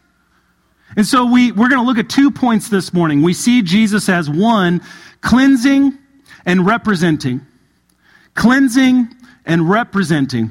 And 0.97 1.07
so 1.07 1.26
we, 1.26 1.53
we're 1.53 1.69
going 1.69 1.81
to 1.81 1.87
look 1.87 1.99
at 1.99 2.09
two 2.09 2.31
points 2.31 2.69
this 2.69 2.93
morning. 2.93 3.23
We 3.23 3.33
see 3.33 3.62
Jesus 3.62 4.09
as 4.09 4.29
one, 4.29 4.83
cleansing 5.21 5.97
and 6.45 6.67
representing. 6.67 7.41
Cleansing 8.35 9.09
and 9.45 9.69
representing. 9.69 10.50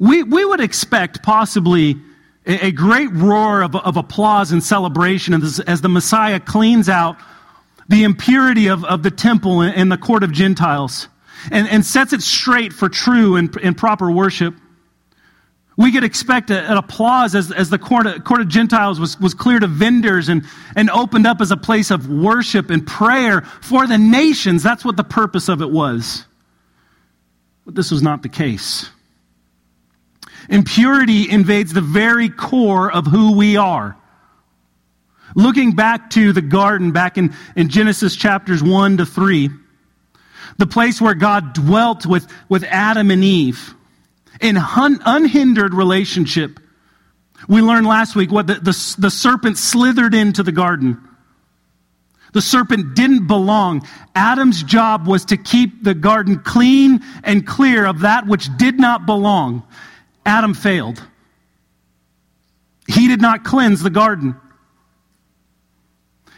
We, 0.00 0.22
we 0.24 0.44
would 0.44 0.60
expect 0.60 1.22
possibly 1.22 1.96
a, 2.46 2.72
great 2.72 3.10
roar 3.12 3.62
of, 3.62 3.74
of 3.74 3.96
applause 3.96 4.52
and 4.52 4.62
celebration 4.62 5.34
as, 5.34 5.60
as, 5.60 5.80
the 5.80 5.88
Messiah 5.88 6.38
cleans 6.38 6.88
out 6.88 7.16
the 7.88 8.04
impurity 8.04 8.68
of, 8.68 8.84
of 8.84 9.02
the 9.02 9.10
temple 9.10 9.62
and, 9.62 9.90
the 9.90 9.96
court 9.96 10.22
of 10.22 10.32
Gentiles 10.32 11.08
and, 11.50 11.68
and 11.68 11.84
sets 11.84 12.12
it 12.12 12.22
straight 12.22 12.72
for 12.72 12.88
true 12.88 13.36
and, 13.36 13.54
and 13.62 13.76
proper 13.76 14.10
worship. 14.10 14.54
We 15.76 15.90
could 15.90 16.04
expect 16.04 16.50
a, 16.50 16.70
an 16.70 16.76
applause 16.76 17.34
as, 17.34 17.50
as 17.50 17.70
the 17.70 17.78
court 17.78 18.06
of, 18.06 18.24
court 18.24 18.40
of 18.40 18.48
Gentiles 18.48 19.00
was, 19.00 19.18
was 19.18 19.34
cleared 19.34 19.62
of 19.62 19.70
vendors 19.70 20.28
and, 20.28 20.44
and 20.76 20.90
opened 20.90 21.26
up 21.26 21.40
as 21.40 21.50
a 21.50 21.56
place 21.56 21.90
of 21.90 22.08
worship 22.08 22.70
and 22.70 22.86
prayer 22.86 23.40
for 23.40 23.86
the 23.86 23.98
nations. 23.98 24.62
That's 24.62 24.84
what 24.84 24.96
the 24.96 25.04
purpose 25.04 25.48
of 25.48 25.62
it 25.62 25.70
was. 25.70 26.26
But 27.64 27.74
this 27.74 27.90
was 27.90 28.02
not 28.02 28.22
the 28.22 28.28
case. 28.28 28.90
Impurity 30.48 31.28
invades 31.28 31.72
the 31.72 31.80
very 31.80 32.28
core 32.28 32.92
of 32.92 33.06
who 33.06 33.36
we 33.36 33.56
are. 33.56 33.96
Looking 35.34 35.72
back 35.72 36.10
to 36.10 36.32
the 36.32 36.42
garden, 36.42 36.92
back 36.92 37.18
in, 37.18 37.34
in 37.56 37.68
Genesis 37.68 38.14
chapters 38.14 38.62
1 38.62 38.98
to 38.98 39.06
3, 39.06 39.50
the 40.58 40.66
place 40.66 41.00
where 41.00 41.14
God 41.14 41.52
dwelt 41.52 42.06
with, 42.06 42.26
with 42.48 42.64
Adam 42.64 43.10
and 43.10 43.24
Eve 43.24 43.74
in 44.40 44.56
un, 44.56 45.00
unhindered 45.04 45.74
relationship. 45.74 46.60
We 47.48 47.60
learned 47.60 47.86
last 47.86 48.14
week 48.14 48.30
what 48.30 48.46
the, 48.46 48.54
the, 48.54 48.96
the 48.98 49.10
serpent 49.10 49.58
slithered 49.58 50.14
into 50.14 50.42
the 50.42 50.52
garden. 50.52 51.08
The 52.32 52.42
serpent 52.42 52.94
didn't 52.94 53.26
belong. 53.26 53.86
Adam's 54.14 54.62
job 54.62 55.06
was 55.06 55.24
to 55.26 55.36
keep 55.36 55.84
the 55.84 55.94
garden 55.94 56.40
clean 56.40 57.00
and 57.22 57.46
clear 57.46 57.86
of 57.86 58.00
that 58.00 58.26
which 58.26 58.48
did 58.56 58.78
not 58.78 59.06
belong. 59.06 59.62
Adam 60.26 60.54
failed. 60.54 61.02
He 62.86 63.08
did 63.08 63.20
not 63.20 63.44
cleanse 63.44 63.82
the 63.82 63.90
garden. 63.90 64.36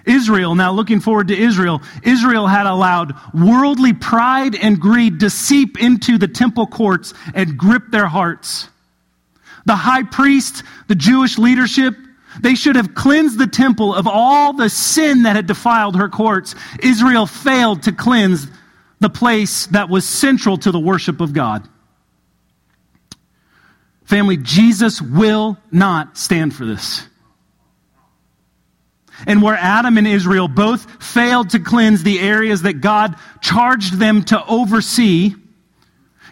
Israel, 0.05 0.55
now 0.55 0.73
looking 0.73 1.01
forward 1.01 1.29
to 1.29 1.37
Israel, 1.37 1.83
Israel 2.05 2.47
had 2.47 2.67
allowed 2.67 3.15
worldly 3.35 3.93
pride 3.93 4.55
and 4.55 4.81
greed 4.81 5.21
to 5.21 5.31
seep 5.31 5.81
into 5.81 6.17
the 6.17 6.29
temple 6.29 6.67
courts 6.67 7.13
and 7.35 7.59
grip 7.59 7.91
their 7.91 8.07
hearts. 8.07 8.69
The 9.65 9.75
high 9.75 10.05
priest, 10.05 10.63
the 10.87 10.95
Jewish 10.95 11.39
leadership, 11.39 11.97
they 12.41 12.55
should 12.55 12.77
have 12.77 12.95
cleansed 12.95 13.39
the 13.39 13.49
temple 13.49 13.95
of 13.95 14.07
all 14.07 14.53
the 14.53 14.71
sin 14.71 15.25
that 15.25 15.35
had 15.35 15.47
defiled 15.47 15.97
her 15.97 16.09
courts. 16.09 16.55
Israel 16.81 17.27
failed 17.27 17.83
to 17.85 17.93
cleanse 17.93 18.47
the 19.01 19.11
place 19.11 19.67
that 19.69 19.89
was 19.89 20.07
central 20.07 20.57
to 20.59 20.71
the 20.71 20.79
worship 20.79 21.21
of 21.21 21.33
God. 21.33 21.69
Family, 24.07 24.37
Jesus 24.37 25.03
will 25.03 25.59
not 25.73 26.17
stand 26.17 26.55
for 26.55 26.65
this. 26.65 27.07
And 29.27 29.43
where 29.43 29.57
Adam 29.57 29.99
and 29.99 30.07
Israel 30.07 30.47
both 30.47 31.03
failed 31.03 31.51
to 31.51 31.59
cleanse 31.59 32.03
the 32.03 32.21
areas 32.21 32.63
that 32.63 32.81
God 32.81 33.17
charged 33.41 33.95
them 33.95 34.23
to 34.25 34.45
oversee, 34.47 35.35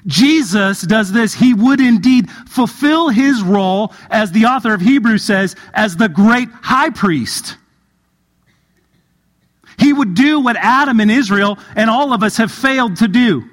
Jesus 0.07 0.83
does 0.83 1.11
this. 1.11 1.35
He 1.35 1.52
would 1.52 1.81
indeed 1.81 2.31
fulfill 2.31 3.09
his 3.09 3.43
role, 3.43 3.93
as 4.09 4.31
the 4.31 4.45
author 4.45 4.73
of 4.73 4.81
Hebrews 4.81 5.25
says, 5.25 5.57
as 5.73 5.97
the 5.97 6.09
great 6.09 6.50
high 6.50 6.90
priest. 6.90 7.57
He 9.78 9.93
would 9.93 10.14
do 10.14 10.40
what 10.40 10.57
Adam 10.57 11.00
and 11.00 11.11
Israel 11.11 11.59
and 11.75 11.90
all 11.90 12.12
of 12.12 12.23
us 12.23 12.37
have 12.37 12.52
failed 12.52 12.99
to 12.99 13.09
do 13.09 13.50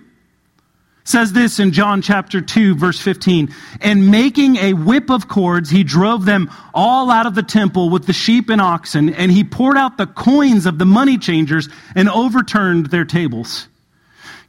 says 1.11 1.33
this 1.33 1.59
in 1.59 1.73
John 1.73 2.01
chapter 2.01 2.39
2 2.39 2.75
verse 2.75 2.99
15, 2.99 3.53
and 3.81 4.09
making 4.09 4.55
a 4.55 4.73
whip 4.73 5.09
of 5.09 5.27
cords, 5.27 5.69
he 5.69 5.83
drove 5.83 6.25
them 6.25 6.49
all 6.73 7.11
out 7.11 7.25
of 7.25 7.35
the 7.35 7.43
temple 7.43 7.89
with 7.89 8.07
the 8.07 8.13
sheep 8.13 8.49
and 8.49 8.61
oxen, 8.61 9.13
and 9.13 9.31
he 9.31 9.43
poured 9.43 9.77
out 9.77 9.97
the 9.97 10.07
coins 10.07 10.65
of 10.65 10.79
the 10.79 10.85
money 10.85 11.17
changers 11.17 11.67
and 11.95 12.09
overturned 12.09 12.87
their 12.87 13.05
tables. 13.05 13.67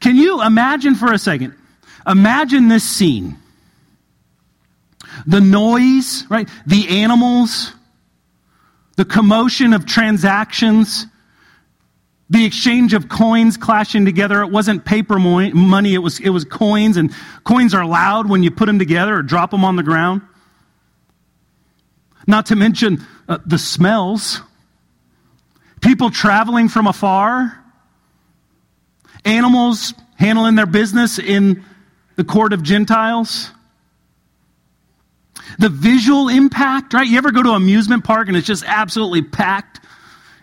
Can 0.01 0.17
you 0.17 0.43
imagine 0.43 0.95
for 0.95 1.13
a 1.13 1.19
second? 1.19 1.55
Imagine 2.07 2.69
this 2.69 2.85
scene. 2.85 3.37
The 5.27 5.41
noise, 5.41 6.25
right? 6.31 6.49
The 6.67 7.03
animals, 7.03 7.73
the 8.97 9.05
commotion 9.05 9.73
of 9.73 9.87
transactions, 9.87 11.07
the 12.33 12.47
exchange 12.47 12.95
of 12.95 13.11
coins 13.11 13.59
clashing 13.59 14.07
together. 14.07 14.41
It 14.41 14.51
wasn't 14.51 14.87
paper 14.87 15.19
money, 15.19 15.93
it 15.93 15.99
was, 15.99 16.19
it 16.19 16.31
was 16.31 16.47
coins, 16.47 16.97
and 16.97 17.15
coins 17.45 17.75
are 17.75 17.85
loud 17.85 18.27
when 18.27 18.43
you 18.43 18.51
put 18.51 18.65
them 18.65 18.79
together 18.79 19.17
or 19.17 19.23
drop 19.23 19.51
them 19.51 19.67
on 19.67 19.77
the 19.77 19.83
ground. 19.83 20.23
Not 22.27 22.47
to 22.47 22.57
mention 22.57 23.07
uh, 23.29 23.37
the 23.45 23.59
smells. 23.59 24.41
People 25.83 26.09
traveling 26.09 26.71
from 26.71 26.87
afar. 26.87 27.63
Animals 29.27 29.93
handling 30.17 30.55
their 30.55 30.65
business 30.65 31.19
in 31.19 31.63
the 32.17 32.25
court 32.25 32.55
of 32.55 32.63
Gentiles. 32.63 33.51
The 35.59 35.69
visual 35.69 36.31
impact, 36.31 36.95
right? 36.95 37.07
You 37.07 37.19
ever 37.19 37.31
go 37.31 37.43
to 37.43 37.51
an 37.51 37.57
amusement 37.57 38.05
park 38.05 38.29
and 38.29 38.39
it's 38.39 38.47
just 38.47 38.65
absolutely 38.67 39.21
packed 39.21 39.82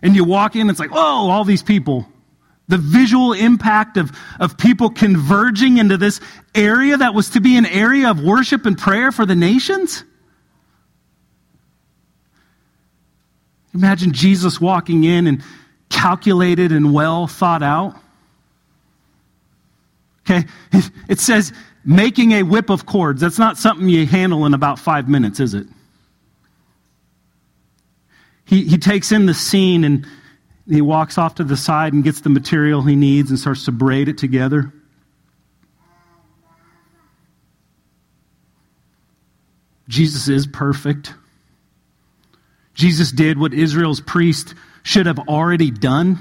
and 0.01 0.15
you 0.15 0.24
walk 0.24 0.56
in, 0.56 0.70
it's 0.70 0.79
like, 0.79 0.91
oh, 0.91 1.29
all 1.29 1.44
these 1.44 1.63
people. 1.63 2.08
The 2.68 2.77
visual 2.77 3.34
impact 3.34 3.98
of, 3.98 4.12
of 4.39 4.58
people 4.58 4.89
converging 4.91 5.77
into 5.77 5.98
this 5.98 6.22
area 6.53 6.98
that 6.98 7.13
was 7.13 7.32
to 7.32 7.41
be 7.41 7.58
an 7.58 7.65
area 7.65 8.10
of 8.10 8.22
worship 8.22 8.65
and 8.65 8.77
prayer 8.77 9.12
for 9.12 9.25
the 9.25 9.36
nations. 9.36 10.03
Imagine 13.74 14.13
Jesus 14.13 14.62
walking 14.62 15.03
in 15.03 15.27
and 15.27 15.44
calculated 15.89 16.72
and 16.72 16.94
well 16.94 17.27
thought 17.27 17.63
out. 17.63 17.96
Okay, 20.22 20.46
it 21.10 21.20
says 21.20 21.51
making 21.84 22.34
a 22.34 22.44
whip 22.44 22.70
of 22.70 22.86
cords. 22.86 23.22
That's 23.22 23.39
not 23.39 23.58
something 23.58 23.89
you 23.89 24.06
handle 24.06 24.46
in 24.46 24.53
about 24.53 24.77
five 24.77 25.10
minutes, 25.10 25.39
is 25.39 25.56
it? 25.56 25.65
He, 28.50 28.63
he 28.63 28.79
takes 28.79 29.12
in 29.12 29.27
the 29.27 29.34
scene 29.36 29.84
and 29.84 30.08
he 30.68 30.82
walks 30.82 31.20
off 31.20 31.36
to 31.36 31.44
the 31.44 31.56
side 31.56 31.94
and 31.94 32.03
gets 32.03 32.22
the 32.22 32.29
material 32.29 32.82
he 32.82 32.96
needs 32.96 33.29
and 33.29 33.38
starts 33.38 33.65
to 33.65 33.72
braid 33.72 34.08
it 34.08 34.18
together. 34.18 34.74
Jesus 39.88 40.27
is 40.27 40.48
perfect. 40.48 41.13
Jesus 42.74 43.12
did 43.12 43.38
what 43.38 43.53
Israel's 43.53 44.01
priest 44.01 44.56
should 44.82 45.06
have 45.06 45.20
already 45.20 45.70
done. 45.70 46.18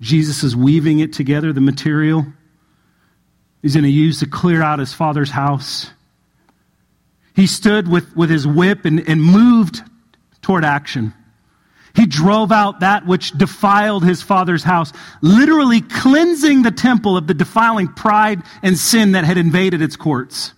Jesus 0.00 0.42
is 0.42 0.56
weaving 0.56 1.00
it 1.00 1.12
together, 1.12 1.52
the 1.52 1.60
material 1.60 2.26
he's 3.60 3.74
going 3.74 3.84
to 3.84 3.90
use 3.90 4.20
to 4.20 4.26
clear 4.26 4.62
out 4.62 4.78
his 4.78 4.94
father's 4.94 5.30
house. 5.30 5.90
He 7.36 7.46
stood 7.46 7.86
with, 7.86 8.16
with 8.16 8.30
his 8.30 8.46
whip 8.46 8.86
and, 8.86 9.06
and 9.06 9.22
moved 9.22 9.82
toward 10.40 10.64
action. 10.64 11.12
He 11.94 12.06
drove 12.06 12.50
out 12.50 12.80
that 12.80 13.06
which 13.06 13.32
defiled 13.32 14.04
his 14.04 14.22
father's 14.22 14.62
house, 14.62 14.92
literally 15.20 15.82
cleansing 15.82 16.62
the 16.62 16.70
temple 16.70 17.16
of 17.16 17.26
the 17.26 17.34
defiling 17.34 17.88
pride 17.88 18.42
and 18.62 18.76
sin 18.76 19.12
that 19.12 19.24
had 19.24 19.36
invaded 19.36 19.82
its 19.82 19.96
courts. 19.96 20.54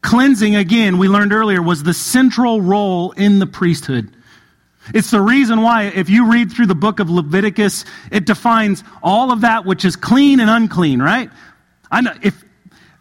Cleansing, 0.00 0.54
again, 0.54 0.98
we 0.98 1.08
learned 1.08 1.32
earlier, 1.32 1.60
was 1.60 1.82
the 1.82 1.94
central 1.94 2.60
role 2.60 3.10
in 3.12 3.40
the 3.40 3.46
priesthood. 3.46 4.16
It's 4.94 5.10
the 5.10 5.20
reason 5.20 5.62
why, 5.62 5.84
if 5.84 6.08
you 6.08 6.30
read 6.30 6.52
through 6.52 6.66
the 6.66 6.76
book 6.76 7.00
of 7.00 7.10
Leviticus, 7.10 7.84
it 8.12 8.26
defines 8.26 8.84
all 9.02 9.32
of 9.32 9.40
that 9.40 9.64
which 9.64 9.84
is 9.84 9.96
clean 9.96 10.38
and 10.38 10.48
unclean, 10.48 11.02
right? 11.02 11.30
I 11.90 12.00
know, 12.00 12.14
if, 12.22 12.44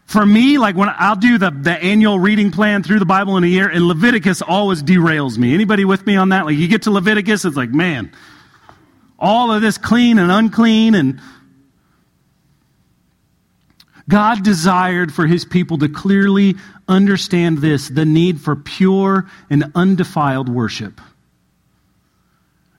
for 0.06 0.26
me, 0.26 0.58
like 0.58 0.76
when 0.76 0.90
I'll 0.90 1.16
do 1.16 1.38
the, 1.38 1.52
the 1.52 1.72
annual 1.72 2.20
reading 2.20 2.52
plan 2.52 2.84
through 2.84 3.00
the 3.00 3.06
Bible 3.06 3.38
in 3.38 3.44
a 3.44 3.48
year, 3.48 3.68
and 3.68 3.88
Leviticus 3.88 4.42
always 4.42 4.84
derails 4.84 5.38
me. 5.38 5.54
Anybody 5.54 5.84
with 5.84 6.06
me 6.06 6.16
on 6.16 6.30
that? 6.30 6.46
Like 6.46 6.58
you 6.58 6.68
get 6.68 6.84
to 6.84 6.92
Leviticus, 6.92 7.44
it's 7.46 7.58
like, 7.58 7.72
man, 7.72 8.12
all 9.18 9.52
of 9.52 9.62
this 9.62 9.78
clean 9.78 10.20
and 10.20 10.32
unclean 10.32 10.96
and 10.96 11.20
God 14.08 14.44
desired 14.44 15.12
for 15.14 15.26
his 15.26 15.46
people 15.46 15.80
to 15.80 15.90
clearly 15.90 16.56
understand 16.88 17.58
this 17.58 17.90
the 17.90 18.06
need 18.06 18.40
for 18.40 18.56
pure 18.56 19.28
and 19.50 19.72
undefiled 19.74 20.48
worship. 20.48 21.02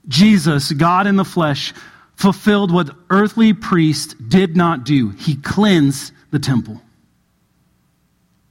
Jesus, 0.07 0.71
God 0.71 1.05
in 1.05 1.17
the 1.17 1.25
flesh, 1.25 1.73
fulfilled 2.15 2.71
what 2.71 2.89
earthly 3.09 3.53
priests 3.53 4.13
did 4.13 4.55
not 4.55 4.85
do. 4.85 5.09
He 5.09 5.35
cleansed 5.35 6.13
the 6.31 6.39
temple, 6.39 6.81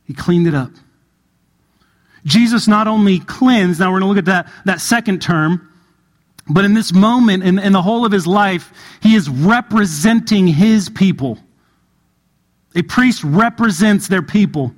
he 0.07 0.15
cleaned 0.15 0.47
it 0.47 0.55
up. 0.55 0.71
Jesus 2.25 2.67
not 2.67 2.89
only 2.89 3.21
cleansed, 3.21 3.81
now 3.81 3.93
we're 3.93 4.01
going 4.01 4.03
to 4.03 4.09
look 4.09 4.19
at 4.19 4.47
that, 4.47 4.53
that 4.65 4.81
second 4.81 5.23
term, 5.23 5.73
but 6.49 6.65
in 6.65 6.75
this 6.75 6.93
moment, 6.93 7.43
in, 7.43 7.59
in 7.59 7.73
the 7.73 7.83
whole 7.83 8.05
of 8.05 8.13
his 8.13 8.27
life, 8.27 8.73
he 9.01 9.15
is 9.15 9.29
representing 9.29 10.47
his 10.47 10.89
people. 10.89 11.39
A 12.75 12.83
priest 12.83 13.25
represents 13.25 14.09
their 14.09 14.23
people. 14.23 14.75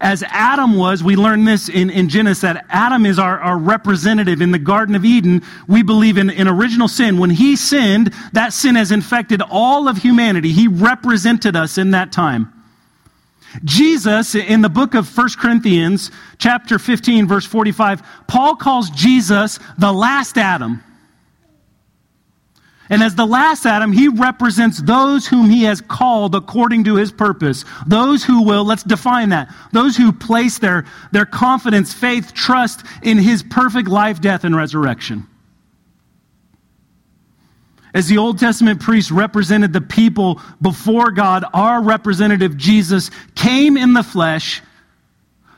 As 0.00 0.22
Adam 0.24 0.76
was, 0.76 1.02
we 1.02 1.16
learn 1.16 1.44
this 1.44 1.68
in, 1.68 1.88
in 1.90 2.08
Genesis, 2.08 2.42
that 2.42 2.66
Adam 2.68 3.06
is 3.06 3.18
our, 3.18 3.38
our 3.40 3.56
representative 3.56 4.42
in 4.42 4.50
the 4.50 4.58
Garden 4.58 4.94
of 4.94 5.04
Eden. 5.04 5.42
We 5.68 5.82
believe 5.82 6.18
in, 6.18 6.28
in 6.28 6.48
original 6.48 6.88
sin. 6.88 7.18
When 7.18 7.30
he 7.30 7.56
sinned, 7.56 8.12
that 8.32 8.52
sin 8.52 8.74
has 8.74 8.90
infected 8.90 9.40
all 9.48 9.88
of 9.88 9.98
humanity. 9.98 10.52
He 10.52 10.68
represented 10.68 11.56
us 11.56 11.78
in 11.78 11.92
that 11.92 12.12
time. 12.12 12.52
Jesus, 13.64 14.34
in 14.34 14.60
the 14.60 14.68
book 14.68 14.94
of 14.94 15.16
1 15.16 15.28
Corinthians, 15.38 16.10
chapter 16.38 16.78
15, 16.78 17.26
verse 17.26 17.46
45, 17.46 18.02
Paul 18.26 18.56
calls 18.56 18.90
Jesus 18.90 19.58
the 19.78 19.92
last 19.92 20.36
Adam. 20.36 20.82
And 22.88 23.02
as 23.02 23.14
the 23.14 23.26
last 23.26 23.66
Adam, 23.66 23.92
he 23.92 24.08
represents 24.08 24.80
those 24.80 25.26
whom 25.26 25.50
he 25.50 25.64
has 25.64 25.80
called 25.80 26.34
according 26.34 26.84
to 26.84 26.94
his 26.94 27.10
purpose. 27.10 27.64
Those 27.86 28.22
who 28.22 28.42
will, 28.42 28.64
let's 28.64 28.84
define 28.84 29.30
that, 29.30 29.52
those 29.72 29.96
who 29.96 30.12
place 30.12 30.58
their, 30.58 30.84
their 31.10 31.26
confidence, 31.26 31.92
faith, 31.92 32.32
trust 32.32 32.84
in 33.02 33.18
his 33.18 33.42
perfect 33.42 33.88
life, 33.88 34.20
death, 34.20 34.44
and 34.44 34.54
resurrection. 34.54 35.26
As 37.96 38.08
the 38.08 38.18
Old 38.18 38.38
Testament 38.38 38.82
priests 38.82 39.10
represented 39.10 39.72
the 39.72 39.80
people 39.80 40.38
before 40.60 41.10
God, 41.12 41.46
our 41.54 41.82
representative 41.82 42.58
Jesus 42.58 43.10
came 43.34 43.78
in 43.78 43.94
the 43.94 44.02
flesh, 44.02 44.60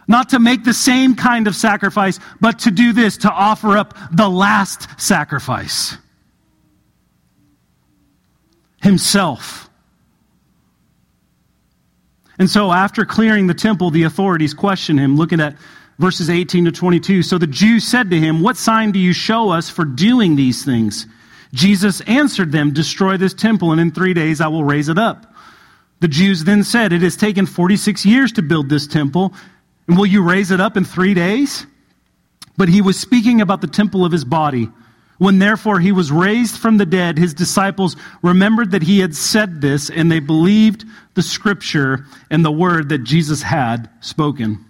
not 0.06 0.28
to 0.28 0.38
make 0.38 0.62
the 0.62 0.72
same 0.72 1.16
kind 1.16 1.48
of 1.48 1.56
sacrifice, 1.56 2.20
but 2.40 2.60
to 2.60 2.70
do 2.70 2.92
this, 2.92 3.16
to 3.18 3.28
offer 3.28 3.76
up 3.76 3.98
the 4.12 4.28
last 4.28 5.00
sacrifice 5.00 5.96
himself. 8.80 9.68
And 12.38 12.48
so, 12.48 12.70
after 12.70 13.04
clearing 13.04 13.48
the 13.48 13.54
temple, 13.54 13.90
the 13.90 14.04
authorities 14.04 14.54
questioned 14.54 15.00
him, 15.00 15.16
looking 15.16 15.40
at 15.40 15.56
verses 15.98 16.30
18 16.30 16.66
to 16.66 16.70
22. 16.70 17.24
So 17.24 17.36
the 17.36 17.48
Jews 17.48 17.82
said 17.82 18.10
to 18.10 18.16
him, 18.16 18.42
What 18.42 18.56
sign 18.56 18.92
do 18.92 19.00
you 19.00 19.12
show 19.12 19.50
us 19.50 19.68
for 19.68 19.84
doing 19.84 20.36
these 20.36 20.64
things? 20.64 21.08
Jesus 21.52 22.00
answered 22.02 22.52
them, 22.52 22.72
Destroy 22.72 23.16
this 23.16 23.34
temple, 23.34 23.72
and 23.72 23.80
in 23.80 23.90
three 23.90 24.14
days 24.14 24.40
I 24.40 24.48
will 24.48 24.64
raise 24.64 24.88
it 24.88 24.98
up. 24.98 25.34
The 26.00 26.08
Jews 26.08 26.44
then 26.44 26.62
said, 26.62 26.92
It 26.92 27.02
has 27.02 27.16
taken 27.16 27.46
46 27.46 28.04
years 28.04 28.32
to 28.32 28.42
build 28.42 28.68
this 28.68 28.86
temple, 28.86 29.32
and 29.86 29.96
will 29.96 30.06
you 30.06 30.22
raise 30.22 30.50
it 30.50 30.60
up 30.60 30.76
in 30.76 30.84
three 30.84 31.14
days? 31.14 31.66
But 32.56 32.68
he 32.68 32.82
was 32.82 32.98
speaking 32.98 33.40
about 33.40 33.60
the 33.60 33.66
temple 33.66 34.04
of 34.04 34.12
his 34.12 34.24
body. 34.24 34.68
When 35.18 35.40
therefore 35.40 35.80
he 35.80 35.90
was 35.90 36.12
raised 36.12 36.58
from 36.58 36.76
the 36.76 36.86
dead, 36.86 37.18
his 37.18 37.34
disciples 37.34 37.96
remembered 38.22 38.70
that 38.70 38.84
he 38.84 39.00
had 39.00 39.16
said 39.16 39.60
this, 39.60 39.90
and 39.90 40.10
they 40.10 40.20
believed 40.20 40.84
the 41.14 41.22
scripture 41.22 42.06
and 42.30 42.44
the 42.44 42.52
word 42.52 42.90
that 42.90 43.02
Jesus 43.02 43.42
had 43.42 43.90
spoken. 44.00 44.64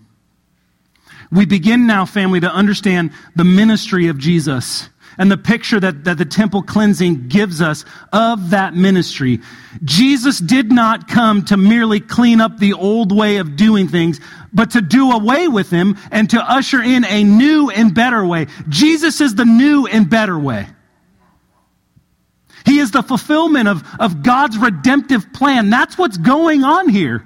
We 1.31 1.45
begin 1.45 1.87
now, 1.87 2.07
family, 2.07 2.41
to 2.41 2.51
understand 2.51 3.13
the 3.37 3.45
ministry 3.45 4.09
of 4.09 4.19
Jesus 4.19 4.89
and 5.19 5.31
the 5.31 5.37
picture 5.37 5.81
that, 5.81 6.05
that 6.05 6.17
the 6.17 6.25
temple 6.25 6.63
cleansing 6.63 7.29
gives 7.29 7.61
us 7.61 7.85
of 8.13 8.51
that 8.51 8.75
ministry. 8.75 9.41
Jesus 9.83 10.39
did 10.39 10.71
not 10.71 11.09
come 11.09 11.45
to 11.47 11.57
merely 11.57 12.01
clean 12.01 12.41
up 12.41 12.59
the 12.59 12.73
old 12.73 13.11
way 13.11 13.39
of 13.39 13.57
doing 13.57 13.89
things, 13.89 14.21
but 14.53 14.71
to 14.71 14.81
do 14.81 15.11
away 15.11 15.49
with 15.49 15.71
them 15.71 15.99
and 16.13 16.31
to 16.31 16.41
usher 16.41 16.81
in 16.81 17.05
a 17.05 17.25
new 17.25 17.69
and 17.69 17.95
better 17.95 18.25
way. 18.25 18.47
Jesus 18.69 19.21
is 19.21 19.35
the 19.35 19.45
new 19.45 19.87
and 19.87 20.09
better 20.09 20.39
way. 20.39 20.69
He 22.65 22.79
is 22.79 22.93
the 22.93 23.03
fulfillment 23.03 23.67
of, 23.67 23.83
of 23.99 24.23
God's 24.23 24.57
redemptive 24.57 25.33
plan. 25.33 25.69
That's 25.69 25.99
what's 25.99 26.17
going 26.19 26.65
on 26.65 26.89
here. 26.89 27.25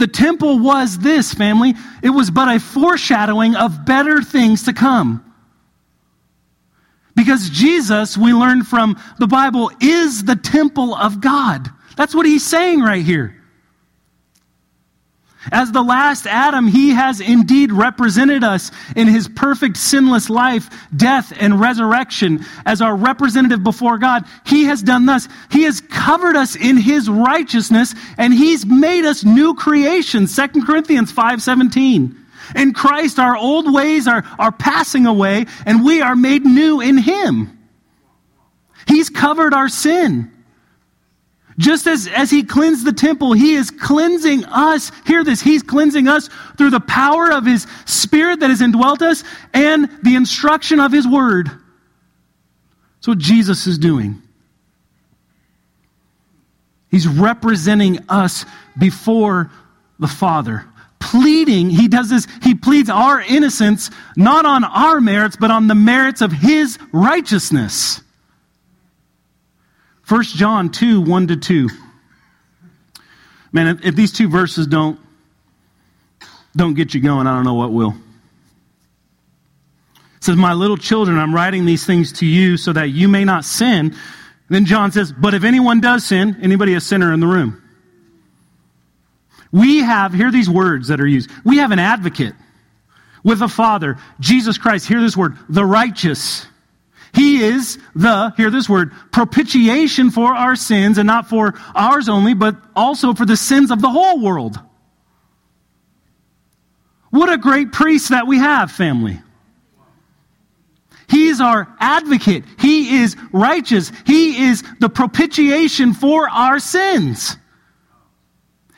The 0.00 0.06
temple 0.06 0.58
was 0.58 0.98
this, 0.98 1.34
family. 1.34 1.74
It 2.02 2.08
was 2.08 2.30
but 2.30 2.48
a 2.48 2.58
foreshadowing 2.58 3.54
of 3.54 3.84
better 3.84 4.22
things 4.22 4.62
to 4.62 4.72
come. 4.72 5.22
Because 7.14 7.50
Jesus, 7.50 8.16
we 8.16 8.32
learn 8.32 8.64
from 8.64 8.98
the 9.18 9.26
Bible, 9.26 9.70
is 9.78 10.24
the 10.24 10.36
temple 10.36 10.94
of 10.94 11.20
God. 11.20 11.68
That's 11.98 12.14
what 12.14 12.24
he's 12.24 12.46
saying 12.46 12.80
right 12.80 13.04
here. 13.04 13.39
As 15.50 15.72
the 15.72 15.82
last 15.82 16.26
Adam, 16.26 16.66
he 16.66 16.90
has 16.90 17.20
indeed 17.20 17.72
represented 17.72 18.44
us 18.44 18.70
in 18.94 19.08
his 19.08 19.26
perfect 19.26 19.78
sinless 19.78 20.28
life, 20.28 20.68
death, 20.94 21.32
and 21.40 21.58
resurrection. 21.58 22.44
As 22.66 22.82
our 22.82 22.94
representative 22.94 23.64
before 23.64 23.96
God, 23.96 24.26
he 24.44 24.64
has 24.64 24.82
done 24.82 25.06
thus. 25.06 25.28
He 25.50 25.62
has 25.62 25.80
covered 25.80 26.36
us 26.36 26.56
in 26.56 26.76
his 26.76 27.08
righteousness, 27.08 27.94
and 28.18 28.34
he's 28.34 28.66
made 28.66 29.06
us 29.06 29.24
new 29.24 29.54
creations. 29.54 30.36
2 30.36 30.64
Corinthians 30.66 31.10
5.17. 31.10 32.16
In 32.54 32.74
Christ, 32.74 33.18
our 33.18 33.36
old 33.36 33.72
ways 33.72 34.06
are, 34.06 34.24
are 34.38 34.52
passing 34.52 35.06
away, 35.06 35.46
and 35.64 35.84
we 35.84 36.02
are 36.02 36.16
made 36.16 36.44
new 36.44 36.82
in 36.82 36.98
him. 36.98 37.56
He's 38.86 39.08
covered 39.08 39.54
our 39.54 39.68
sin. 39.70 40.30
Just 41.60 41.86
as, 41.86 42.06
as 42.06 42.30
he 42.30 42.42
cleansed 42.42 42.86
the 42.86 42.92
temple, 42.92 43.34
he 43.34 43.52
is 43.52 43.70
cleansing 43.70 44.46
us. 44.46 44.90
Hear 45.04 45.22
this. 45.22 45.42
He's 45.42 45.62
cleansing 45.62 46.08
us 46.08 46.30
through 46.56 46.70
the 46.70 46.80
power 46.80 47.30
of 47.30 47.44
his 47.44 47.66
spirit 47.84 48.40
that 48.40 48.48
has 48.48 48.62
indwelt 48.62 49.02
us 49.02 49.22
and 49.52 49.90
the 50.02 50.14
instruction 50.14 50.80
of 50.80 50.90
his 50.90 51.06
word. 51.06 51.48
That's 51.48 53.08
what 53.08 53.18
Jesus 53.18 53.66
is 53.66 53.76
doing. 53.76 54.22
He's 56.90 57.06
representing 57.06 57.98
us 58.08 58.46
before 58.78 59.50
the 59.98 60.08
Father. 60.08 60.64
Pleading, 60.98 61.68
he 61.68 61.88
does 61.88 62.08
this, 62.08 62.26
he 62.42 62.54
pleads 62.54 62.88
our 62.88 63.20
innocence 63.20 63.90
not 64.16 64.46
on 64.46 64.64
our 64.64 64.98
merits, 64.98 65.36
but 65.36 65.50
on 65.50 65.66
the 65.66 65.74
merits 65.74 66.22
of 66.22 66.32
his 66.32 66.78
righteousness. 66.90 68.00
1 70.10 70.22
John 70.24 70.70
2 70.70 71.02
1 71.02 71.26
to 71.28 71.36
2. 71.36 71.68
Man, 73.52 73.68
if, 73.68 73.84
if 73.86 73.94
these 73.94 74.10
two 74.10 74.28
verses 74.28 74.66
don't, 74.66 74.98
don't 76.56 76.74
get 76.74 76.94
you 76.94 77.00
going, 77.00 77.28
I 77.28 77.34
don't 77.36 77.44
know 77.44 77.54
what 77.54 77.72
will. 77.72 77.94
It 80.16 80.24
says, 80.24 80.34
My 80.34 80.52
little 80.52 80.76
children, 80.76 81.16
I'm 81.16 81.32
writing 81.32 81.64
these 81.64 81.86
things 81.86 82.10
to 82.14 82.26
you 82.26 82.56
so 82.56 82.72
that 82.72 82.86
you 82.86 83.06
may 83.06 83.24
not 83.24 83.44
sin. 83.44 83.94
Then 84.48 84.64
John 84.64 84.90
says, 84.90 85.12
But 85.12 85.34
if 85.34 85.44
anyone 85.44 85.80
does 85.80 86.04
sin, 86.04 86.38
anybody 86.42 86.74
a 86.74 86.80
sinner 86.80 87.12
in 87.12 87.20
the 87.20 87.28
room? 87.28 87.62
We 89.52 89.78
have, 89.78 90.12
hear 90.12 90.32
these 90.32 90.50
words 90.50 90.88
that 90.88 91.00
are 91.00 91.06
used. 91.06 91.30
We 91.44 91.58
have 91.58 91.70
an 91.70 91.78
advocate 91.78 92.34
with 93.22 93.38
the 93.38 93.48
Father, 93.48 93.96
Jesus 94.18 94.58
Christ. 94.58 94.88
Hear 94.88 95.00
this 95.00 95.16
word, 95.16 95.38
the 95.48 95.64
righteous. 95.64 96.46
He 97.12 97.42
is 97.42 97.78
the, 97.94 98.32
hear 98.36 98.50
this 98.50 98.68
word, 98.68 98.92
propitiation 99.12 100.10
for 100.10 100.32
our 100.34 100.56
sins, 100.56 100.98
and 100.98 101.06
not 101.06 101.28
for 101.28 101.54
ours 101.74 102.08
only, 102.08 102.34
but 102.34 102.56
also 102.76 103.14
for 103.14 103.26
the 103.26 103.36
sins 103.36 103.70
of 103.70 103.80
the 103.80 103.90
whole 103.90 104.20
world. 104.20 104.58
What 107.10 107.32
a 107.32 107.38
great 107.38 107.72
priest 107.72 108.10
that 108.10 108.26
we 108.26 108.38
have, 108.38 108.70
family. 108.70 109.20
He's 111.08 111.40
our 111.40 111.66
advocate. 111.80 112.44
He 112.60 113.00
is 113.00 113.16
righteous. 113.32 113.90
He 114.06 114.44
is 114.44 114.62
the 114.78 114.88
propitiation 114.88 115.92
for 115.92 116.28
our 116.28 116.60
sins. 116.60 117.36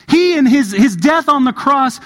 He, 0.08 0.38
and 0.38 0.48
his, 0.48 0.72
his 0.72 0.96
death 0.96 1.28
on 1.28 1.44
the 1.44 1.52
cross, 1.52 2.00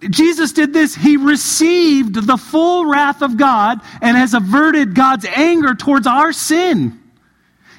Jesus 0.00 0.52
did 0.52 0.72
this. 0.72 0.94
He 0.94 1.16
received 1.16 2.14
the 2.14 2.36
full 2.36 2.86
wrath 2.86 3.20
of 3.20 3.36
God 3.36 3.80
and 4.00 4.16
has 4.16 4.32
averted 4.32 4.94
God's 4.94 5.24
anger 5.24 5.74
towards 5.74 6.06
our 6.06 6.32
sin. 6.32 7.00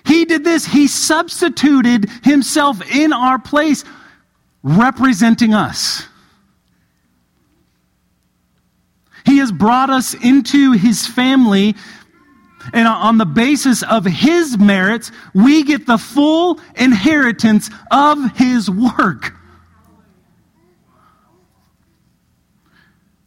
He 0.05 0.25
did 0.25 0.43
this. 0.43 0.65
He 0.65 0.87
substituted 0.87 2.09
himself 2.23 2.81
in 2.93 3.13
our 3.13 3.39
place, 3.39 3.85
representing 4.63 5.53
us. 5.53 6.05
He 9.25 9.37
has 9.37 9.51
brought 9.51 9.89
us 9.89 10.13
into 10.13 10.73
his 10.73 11.07
family. 11.07 11.75
And 12.73 12.87
on 12.87 13.17
the 13.17 13.25
basis 13.25 13.83
of 13.83 14.03
his 14.05 14.57
merits, 14.57 15.11
we 15.33 15.63
get 15.63 15.85
the 15.85 15.97
full 15.97 16.59
inheritance 16.75 17.69
of 17.91 18.35
his 18.35 18.69
work. 18.69 19.33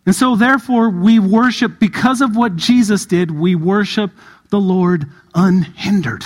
And 0.05 0.15
so, 0.15 0.35
therefore, 0.35 0.91
we 0.91 1.19
worship, 1.19 1.79
because 1.79 2.21
of 2.21 2.35
what 2.37 2.57
Jesus 2.57 3.07
did, 3.07 3.31
we 3.31 3.55
worship 3.55 4.11
the 4.51 4.59
Lord 4.59 5.07
unhindered. 5.35 6.25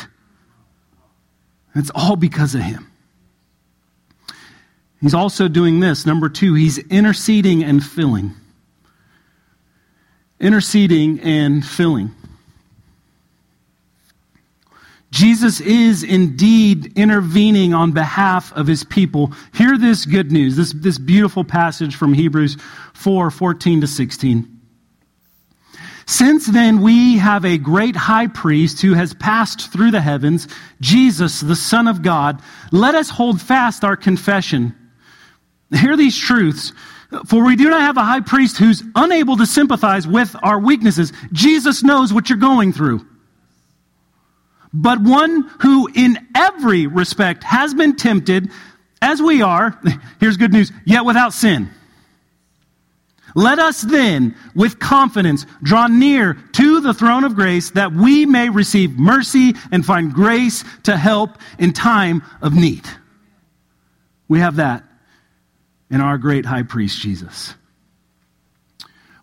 And 1.75 1.83
it's 1.83 1.93
all 1.95 2.17
because 2.17 2.55
of 2.55 2.63
him. 2.63 2.91
He's 5.01 5.15
also 5.15 5.47
doing 5.47 5.81
this. 5.81 6.07
Number 6.07 6.31
two, 6.31 6.55
he's 6.55 6.79
interceding 6.79 7.63
and 7.63 7.85
filling. 7.85 8.33
Interceding 10.41 11.21
and 11.21 11.65
filling. 11.65 12.15
Jesus 15.11 15.61
is 15.61 16.03
indeed 16.03 16.99
intervening 16.99 17.73
on 17.73 17.93
behalf 17.93 18.53
of 18.55 18.67
his 18.67 18.85
people. 18.85 19.33
Hear 19.55 19.79
this 19.79 20.05
good 20.05 20.33
news, 20.33 20.57
this, 20.57 20.73
this 20.73 20.99
beautiful 20.99 21.45
passage 21.45 21.97
from 21.97 22.13
Hebrews 22.13 22.57
4 22.95 23.31
14 23.31 23.81
to 23.83 23.87
16. 23.87 24.53
Since 26.09 26.47
then, 26.47 26.83
we 26.83 27.19
have 27.19 27.45
a 27.45 27.59
great 27.59 27.97
high 27.97 28.29
priest 28.29 28.81
who 28.81 28.95
has 28.95 29.13
passed 29.15 29.73
through 29.73 29.91
the 29.91 30.01
heavens, 30.01 30.47
Jesus, 30.81 31.41
the 31.41 31.57
Son 31.57 31.89
of 31.89 32.03
God. 32.03 32.41
Let 32.71 32.95
us 32.95 33.11
hold 33.11 33.41
fast 33.41 33.83
our 33.83 33.97
confession. 33.97 34.75
Hear 35.73 35.97
these 35.97 36.17
truths. 36.17 36.73
For 37.27 37.45
we 37.45 37.57
do 37.57 37.69
not 37.69 37.81
have 37.81 37.97
a 37.97 38.05
high 38.05 38.21
priest 38.21 38.57
who's 38.57 38.83
unable 38.95 39.37
to 39.37 39.47
sympathize 39.47 40.07
with 40.07 40.35
our 40.43 40.59
weaknesses. 40.59 41.13
Jesus 41.33 41.83
knows 41.83 42.13
what 42.13 42.29
you're 42.29 42.39
going 42.39 42.73
through. 42.73 43.07
But 44.73 45.01
one 45.01 45.43
who 45.61 45.89
in 45.95 46.19
every 46.35 46.87
respect 46.87 47.45
has 47.45 47.75
been 47.75 47.97
tempted, 47.97 48.51
as 49.01 49.23
we 49.23 49.43
are, 49.43 49.79
here's 50.21 50.37
good 50.37 50.53
news, 50.53 50.73
yet 50.85 51.05
without 51.05 51.33
sin. 51.33 51.71
Let 53.35 53.59
us 53.59 53.83
then, 53.83 54.35
with 54.55 54.79
confidence, 54.79 55.45
draw 55.63 55.89
near 55.89 56.39
to 56.53 56.81
the 56.81 56.95
throne 56.95 57.23
of 57.23 57.35
grace 57.35 57.71
that 57.73 57.93
we 57.93 58.25
may 58.25 58.49
receive 58.49 58.99
mercy 58.99 59.53
and 59.71 59.85
find 59.85 60.13
grace 60.13 60.65
to 60.85 60.97
help 60.97 61.37
in 61.59 61.75
time 61.75 62.23
of 62.41 62.55
need. 62.55 62.87
We 64.27 64.39
have 64.39 64.57
that 64.57 64.85
in 65.91 66.01
our 66.01 66.17
great 66.17 66.47
high 66.47 66.63
priest, 66.63 67.01
Jesus. 67.01 67.55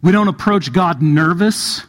We 0.04 0.12
don't 0.12 0.28
approach 0.28 0.72
God 0.72 1.02
nervous, 1.02 1.84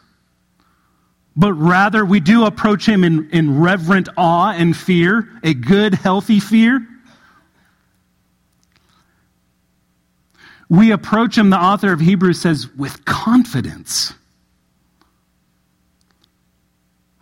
but 1.37 1.53
rather 1.55 2.05
we 2.05 2.21
do 2.21 2.45
approach 2.45 2.87
him 2.87 3.05
in, 3.05 3.29
in 3.31 3.61
reverent 3.61 4.09
awe 4.17 4.53
and 4.53 4.77
fear, 4.77 5.29
a 5.43 5.55
good, 5.55 5.95
healthy 5.95 6.41
fear. 6.41 6.87
we 10.69 10.91
approach 10.91 11.37
him, 11.37 11.51
the 11.51 11.59
author 11.59 11.93
of 11.93 12.01
Hebrews 12.01 12.41
says, 12.41 12.69
with 12.77 13.05
confidence. 13.05 14.15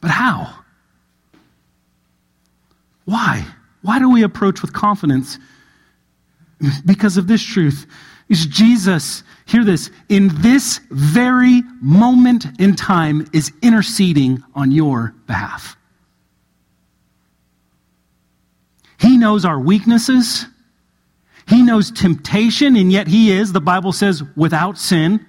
But 0.00 0.10
how? 0.10 0.54
Why? 3.04 3.46
Why 3.82 3.98
do 3.98 4.10
we 4.10 4.22
approach 4.22 4.62
with 4.62 4.72
confidence? 4.72 5.38
Because 6.86 7.16
of 7.16 7.26
this 7.26 7.42
truth. 7.42 7.86
Is 8.32 8.46
Jesus, 8.46 9.24
hear 9.44 9.62
this, 9.62 9.90
in 10.08 10.30
this 10.40 10.80
very 10.90 11.62
moment 11.82 12.46
in 12.58 12.74
time 12.74 13.28
is 13.34 13.52
interceding 13.60 14.42
on 14.54 14.70
your 14.70 15.14
behalf. 15.26 15.76
He 18.98 19.18
knows 19.18 19.44
our 19.44 19.60
weaknesses. 19.60 20.46
He 21.46 21.60
knows 21.60 21.90
temptation, 21.90 22.74
and 22.74 22.90
yet 22.90 23.06
he 23.06 23.32
is, 23.32 23.52
the 23.52 23.60
Bible 23.60 23.92
says, 23.92 24.22
without 24.34 24.78
sin. 24.78 25.26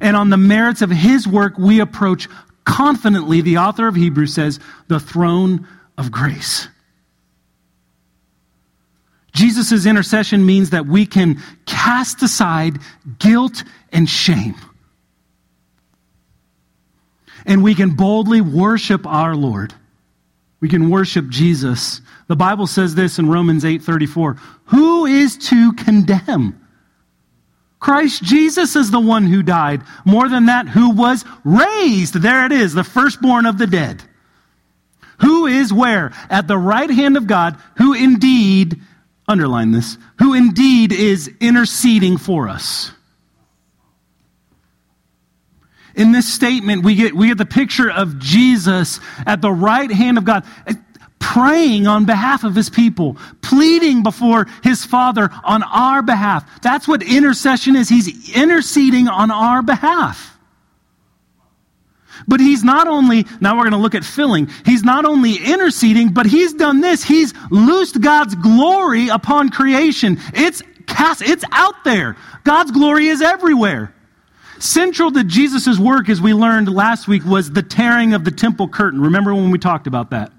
And 0.00 0.16
on 0.16 0.30
the 0.30 0.36
merits 0.36 0.82
of 0.82 0.90
his 0.90 1.28
work, 1.28 1.58
we 1.58 1.78
approach 1.78 2.26
confidently, 2.64 3.40
the 3.40 3.58
author 3.58 3.86
of 3.86 3.94
Hebrews 3.94 4.34
says, 4.34 4.58
the 4.88 4.98
throne 4.98 5.68
of 5.96 6.10
grace. 6.10 6.66
Jesus' 9.32 9.86
intercession 9.86 10.44
means 10.44 10.70
that 10.70 10.86
we 10.86 11.06
can 11.06 11.42
cast 11.66 12.22
aside 12.22 12.78
guilt 13.18 13.64
and 13.92 14.08
shame. 14.08 14.56
And 17.46 17.62
we 17.62 17.74
can 17.74 17.90
boldly 17.90 18.40
worship 18.40 19.06
our 19.06 19.34
Lord. 19.34 19.74
We 20.60 20.68
can 20.68 20.90
worship 20.90 21.28
Jesus. 21.28 22.00
The 22.26 22.36
Bible 22.36 22.66
says 22.66 22.94
this 22.94 23.18
in 23.18 23.30
Romans 23.30 23.64
8:34. 23.64 24.36
Who 24.66 25.06
is 25.06 25.36
to 25.48 25.72
condemn? 25.72 26.60
Christ 27.78 28.22
Jesus 28.22 28.76
is 28.76 28.90
the 28.90 29.00
one 29.00 29.26
who 29.26 29.42
died. 29.42 29.82
More 30.04 30.28
than 30.28 30.46
that, 30.46 30.68
who 30.68 30.90
was 30.90 31.24
raised. 31.44 32.14
There 32.14 32.44
it 32.44 32.52
is, 32.52 32.74
the 32.74 32.84
firstborn 32.84 33.46
of 33.46 33.56
the 33.56 33.66
dead. 33.66 34.02
Who 35.20 35.46
is 35.46 35.72
where? 35.72 36.12
At 36.28 36.46
the 36.46 36.58
right 36.58 36.90
hand 36.90 37.16
of 37.16 37.26
God, 37.26 37.56
who 37.78 37.94
indeed, 37.94 38.80
underline 39.30 39.70
this, 39.70 39.96
who 40.18 40.34
indeed 40.34 40.92
is 40.92 41.30
interceding 41.40 42.18
for 42.18 42.48
us. 42.48 42.90
In 45.94 46.12
this 46.12 46.32
statement, 46.32 46.84
we 46.84 46.94
get, 46.94 47.14
we 47.14 47.28
get 47.28 47.38
the 47.38 47.46
picture 47.46 47.90
of 47.90 48.18
Jesus 48.18 49.00
at 49.26 49.40
the 49.40 49.50
right 49.50 49.90
hand 49.90 50.18
of 50.18 50.24
God, 50.24 50.44
eh, 50.66 50.74
praying 51.18 51.86
on 51.86 52.06
behalf 52.06 52.42
of 52.42 52.54
his 52.54 52.70
people, 52.70 53.16
pleading 53.42 54.02
before 54.02 54.46
his 54.62 54.84
Father 54.84 55.30
on 55.44 55.62
our 55.62 56.02
behalf. 56.02 56.60
That's 56.62 56.88
what 56.88 57.02
intercession 57.02 57.76
is. 57.76 57.88
He's 57.88 58.34
interceding 58.34 59.08
on 59.08 59.30
our 59.30 59.62
behalf. 59.62 60.29
But 62.26 62.40
he's 62.40 62.64
not 62.64 62.88
only, 62.88 63.26
now 63.40 63.56
we're 63.56 63.64
going 63.64 63.72
to 63.72 63.78
look 63.78 63.94
at 63.94 64.04
filling, 64.04 64.48
he's 64.64 64.82
not 64.82 65.04
only 65.04 65.36
interceding, 65.36 66.12
but 66.12 66.26
he's 66.26 66.52
done 66.52 66.80
this. 66.80 67.02
He's 67.02 67.32
loosed 67.50 68.00
God's 68.00 68.34
glory 68.34 69.08
upon 69.08 69.50
creation. 69.50 70.18
It's 70.34 70.62
cast, 70.86 71.22
it's 71.22 71.44
out 71.52 71.84
there. 71.84 72.16
God's 72.44 72.70
glory 72.70 73.08
is 73.08 73.22
everywhere. 73.22 73.94
Central 74.58 75.10
to 75.12 75.24
Jesus' 75.24 75.78
work, 75.78 76.10
as 76.10 76.20
we 76.20 76.34
learned 76.34 76.68
last 76.68 77.08
week, 77.08 77.24
was 77.24 77.50
the 77.50 77.62
tearing 77.62 78.12
of 78.12 78.24
the 78.24 78.30
temple 78.30 78.68
curtain. 78.68 79.00
Remember 79.00 79.34
when 79.34 79.50
we 79.50 79.58
talked 79.58 79.86
about 79.86 80.10
that? 80.10 80.32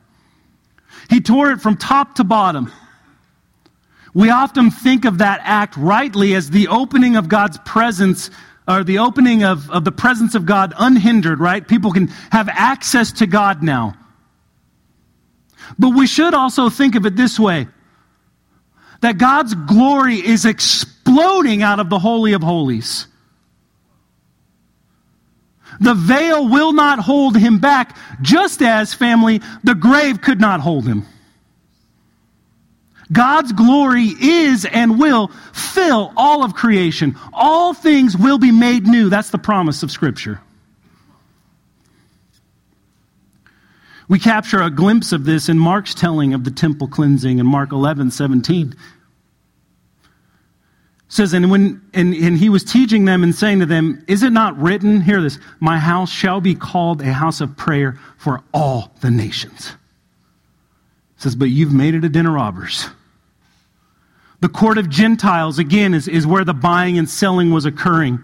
He 1.09 1.21
tore 1.21 1.51
it 1.51 1.59
from 1.59 1.75
top 1.75 2.15
to 2.15 2.23
bottom. 2.23 2.71
We 4.13 4.29
often 4.29 4.71
think 4.71 5.05
of 5.05 5.19
that 5.19 5.41
act 5.43 5.75
rightly 5.77 6.35
as 6.35 6.49
the 6.49 6.67
opening 6.67 7.15
of 7.15 7.29
God's 7.29 7.57
presence 7.65 8.29
or 8.71 8.83
the 8.83 8.99
opening 8.99 9.43
of, 9.43 9.69
of 9.69 9.83
the 9.83 9.91
presence 9.91 10.35
of 10.35 10.45
God 10.45 10.73
unhindered, 10.77 11.39
right? 11.39 11.67
People 11.67 11.91
can 11.91 12.07
have 12.31 12.49
access 12.49 13.11
to 13.13 13.27
God 13.27 13.61
now. 13.61 13.95
But 15.77 15.89
we 15.89 16.07
should 16.07 16.33
also 16.33 16.69
think 16.69 16.95
of 16.95 17.05
it 17.05 17.15
this 17.15 17.39
way 17.39 17.67
that 19.01 19.17
God's 19.17 19.55
glory 19.55 20.15
is 20.15 20.45
exploding 20.45 21.63
out 21.63 21.79
of 21.79 21.89
the 21.89 21.99
Holy 21.99 22.33
of 22.33 22.43
Holies. 22.43 23.07
The 25.79 25.95
veil 25.95 26.47
will 26.47 26.73
not 26.73 26.99
hold 26.99 27.35
him 27.35 27.57
back, 27.57 27.97
just 28.21 28.61
as, 28.61 28.93
family, 28.93 29.41
the 29.63 29.73
grave 29.73 30.21
could 30.21 30.39
not 30.39 30.59
hold 30.59 30.85
him. 30.85 31.05
God's 33.11 33.51
glory 33.51 34.13
is 34.19 34.65
and 34.65 34.99
will 34.99 35.27
fill 35.53 36.13
all 36.15 36.43
of 36.43 36.53
creation. 36.53 37.17
All 37.33 37.73
things 37.73 38.15
will 38.15 38.37
be 38.37 38.51
made 38.51 38.87
new. 38.87 39.09
That's 39.09 39.31
the 39.31 39.37
promise 39.37 39.83
of 39.83 39.91
Scripture. 39.91 40.39
We 44.07 44.19
capture 44.19 44.61
a 44.61 44.69
glimpse 44.69 45.11
of 45.13 45.23
this 45.23 45.49
in 45.49 45.57
Mark's 45.57 45.93
telling 45.93 46.33
of 46.33 46.43
the 46.43 46.51
temple 46.51 46.87
cleansing 46.87 47.39
in 47.39 47.45
Mark 47.45 47.71
11, 47.71 48.11
17 48.11 48.75
says, 51.11 51.33
and 51.33 51.51
when 51.51 51.81
and, 51.93 52.15
and 52.15 52.37
he 52.37 52.47
was 52.47 52.63
teaching 52.63 53.03
them 53.03 53.21
and 53.21 53.35
saying 53.35 53.59
to 53.59 53.65
them, 53.65 54.01
Is 54.07 54.23
it 54.23 54.31
not 54.31 54.57
written, 54.57 55.01
hear 55.01 55.21
this, 55.21 55.39
my 55.59 55.77
house 55.77 56.09
shall 56.09 56.39
be 56.39 56.55
called 56.55 57.01
a 57.01 57.11
house 57.11 57.41
of 57.41 57.57
prayer 57.57 57.99
for 58.17 58.41
all 58.53 58.93
the 59.01 59.11
nations. 59.11 59.73
says, 61.17 61.35
But 61.35 61.49
you've 61.49 61.73
made 61.73 61.95
it 61.95 62.05
a 62.05 62.09
den 62.09 62.27
of 62.27 62.33
robbers. 62.33 62.87
The 64.41 64.49
court 64.49 64.77
of 64.77 64.89
Gentiles, 64.89 65.59
again, 65.59 65.93
is, 65.93 66.07
is 66.07 66.27
where 66.27 66.43
the 66.43 66.53
buying 66.53 66.97
and 66.97 67.09
selling 67.09 67.51
was 67.51 67.65
occurring. 67.65 68.23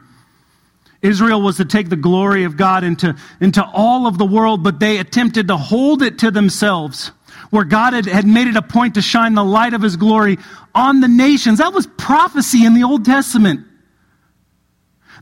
Israel 1.01 1.41
was 1.41 1.57
to 1.57 1.65
take 1.65 1.89
the 1.89 1.95
glory 1.95 2.43
of 2.43 2.57
God 2.57 2.83
into, 2.83 3.15
into 3.39 3.63
all 3.63 4.07
of 4.07 4.17
the 4.17 4.25
world, 4.25 4.63
but 4.63 4.79
they 4.79 4.97
attempted 4.97 5.47
to 5.47 5.57
hold 5.57 6.01
it 6.01 6.19
to 6.19 6.31
themselves 6.31 7.11
where 7.51 7.63
God 7.63 7.93
had, 7.93 8.05
had 8.05 8.25
made 8.25 8.47
it 8.47 8.55
a 8.55 8.61
point 8.61 8.95
to 8.95 9.01
shine 9.01 9.35
the 9.35 9.43
light 9.43 9.73
of 9.73 9.81
his 9.81 9.95
glory 9.95 10.37
on 10.73 10.99
the 10.99 11.07
nations. 11.07 11.59
That 11.59 11.73
was 11.73 11.87
prophecy 11.97 12.65
in 12.65 12.73
the 12.73 12.83
Old 12.83 13.05
Testament. 13.05 13.65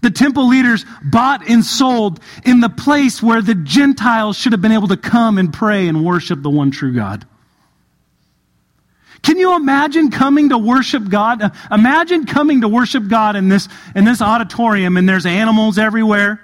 The 0.01 0.11
temple 0.11 0.47
leaders 0.47 0.85
bought 1.03 1.47
and 1.47 1.63
sold 1.63 2.19
in 2.43 2.59
the 2.59 2.69
place 2.69 3.23
where 3.23 3.41
the 3.41 3.55
Gentiles 3.55 4.37
should 4.37 4.51
have 4.51 4.61
been 4.61 4.71
able 4.71 4.89
to 4.89 4.97
come 4.97 5.37
and 5.37 5.53
pray 5.53 5.87
and 5.87 6.05
worship 6.05 6.41
the 6.41 6.49
one 6.49 6.71
true 6.71 6.93
God. 6.93 7.25
Can 9.25 9.39
you 9.39 9.55
imagine 9.55 10.11
coming 10.11 10.49
to 10.49 10.57
worship 10.59 11.09
God? 11.09 11.51
Imagine 11.71 12.27
coming 12.27 12.61
to 12.61 12.67
worship 12.67 13.07
God 13.07 13.35
in 13.35 13.49
this, 13.49 13.67
in 13.95 14.05
this 14.05 14.21
auditorium 14.21 14.97
and 14.97 15.09
there's 15.09 15.25
animals 15.25 15.79
everywhere. 15.79 16.39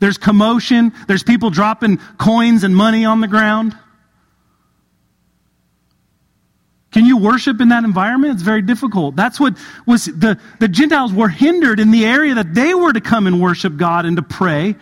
There's 0.00 0.18
commotion. 0.18 0.92
There's 1.08 1.22
people 1.22 1.48
dropping 1.48 1.96
coins 2.18 2.62
and 2.62 2.76
money 2.76 3.06
on 3.06 3.22
the 3.22 3.26
ground. 3.26 3.74
Can 6.92 7.06
you 7.06 7.16
worship 7.16 7.62
in 7.62 7.70
that 7.70 7.84
environment? 7.84 8.34
It's 8.34 8.42
very 8.42 8.60
difficult. 8.60 9.16
That's 9.16 9.40
what 9.40 9.56
was 9.86 10.04
the, 10.04 10.38
the 10.60 10.68
Gentiles 10.68 11.10
were 11.10 11.30
hindered 11.30 11.80
in 11.80 11.90
the 11.90 12.04
area 12.04 12.34
that 12.34 12.52
they 12.52 12.74
were 12.74 12.92
to 12.92 13.00
come 13.00 13.26
and 13.26 13.40
worship 13.40 13.78
God 13.78 14.04
and 14.04 14.18
to 14.18 14.22
pray. 14.22 14.76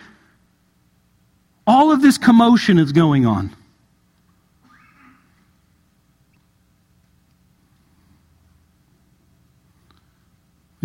All 1.65 1.93
of 1.93 2.01
this 2.01 2.17
commotion 2.17 2.79
is 2.79 2.91
going 2.91 3.25
on. 3.25 3.55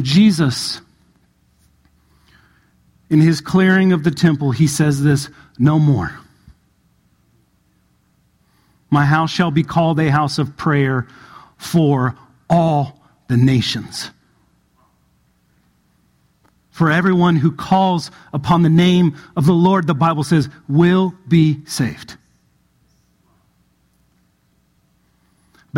Jesus, 0.01 0.81
in 3.11 3.21
his 3.21 3.41
clearing 3.41 3.93
of 3.93 4.05
the 4.05 4.11
temple, 4.11 4.53
he 4.53 4.67
says 4.67 5.03
this 5.03 5.29
no 5.59 5.79
more. 5.79 6.19
My 8.91 9.05
house 9.05 9.31
shall 9.31 9.51
be 9.51 9.63
called 9.63 10.01
a 10.01 10.11
house 10.11 10.39
of 10.39 10.57
prayer 10.57 11.07
for 11.57 12.17
all 12.49 13.01
the 13.29 13.37
nations. 13.37 14.11
For 16.71 16.91
everyone 16.91 17.37
who 17.37 17.51
calls 17.51 18.11
upon 18.33 18.63
the 18.63 18.69
name 18.69 19.17
of 19.37 19.47
the 19.47 19.53
Lord, 19.53 19.87
the 19.87 19.95
Bible 19.95 20.23
says, 20.23 20.49
will 20.69 21.13
be 21.27 21.65
saved. 21.67 22.17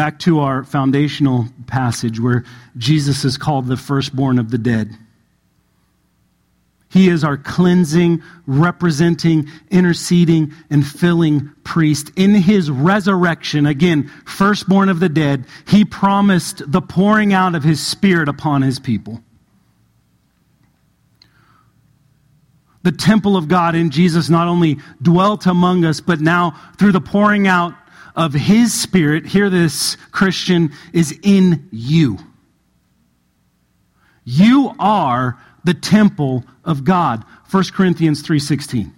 Back 0.01 0.19
to 0.21 0.41
our 0.41 0.65
foundational 0.65 1.45
passage 1.67 2.19
where 2.19 2.47
Jesus 2.79 3.27
is 3.27 3.37
called 3.37 3.67
the 3.67 3.77
firstborn 3.77 4.39
of 4.39 4.51
the 4.51 4.57
dead. 4.57 4.97
He 6.89 7.11
is 7.11 7.23
our 7.23 7.37
cleansing, 7.37 8.23
representing, 8.47 9.51
interceding, 9.71 10.55
and 10.71 10.87
filling 10.87 11.51
priest. 11.65 12.13
In 12.17 12.35
his 12.35 12.71
resurrection, 12.71 13.67
again, 13.67 14.11
firstborn 14.25 14.89
of 14.89 15.01
the 15.01 15.11
dead, 15.11 15.45
he 15.67 15.85
promised 15.85 16.63
the 16.73 16.81
pouring 16.81 17.35
out 17.35 17.55
of 17.55 17.63
his 17.63 17.87
spirit 17.87 18.31
upon 18.31 18.63
his 18.63 18.79
people. 18.79 19.23
The 22.85 22.93
temple 22.93 23.37
of 23.37 23.49
God 23.49 23.75
in 23.75 23.91
Jesus 23.91 24.31
not 24.31 24.49
only 24.49 24.79
dwelt 25.03 25.45
among 25.45 25.85
us, 25.85 26.01
but 26.01 26.23
now 26.23 26.59
through 26.79 26.93
the 26.93 27.03
pouring 27.03 27.47
out 27.47 27.75
of 28.17 28.33
his 28.33 28.73
spirit, 28.73 29.27
hear 29.27 29.51
this, 29.51 29.97
Christian, 30.11 30.73
is 30.93 31.19
in 31.23 31.69
you. 31.71 32.19
You 34.25 34.75
are 34.79 35.39
the 35.65 35.75
temple 35.75 36.45
of 36.65 36.85
God. 36.85 37.25
1 37.51 37.73
Corinthians 37.73 38.23
3:16. 38.23 38.93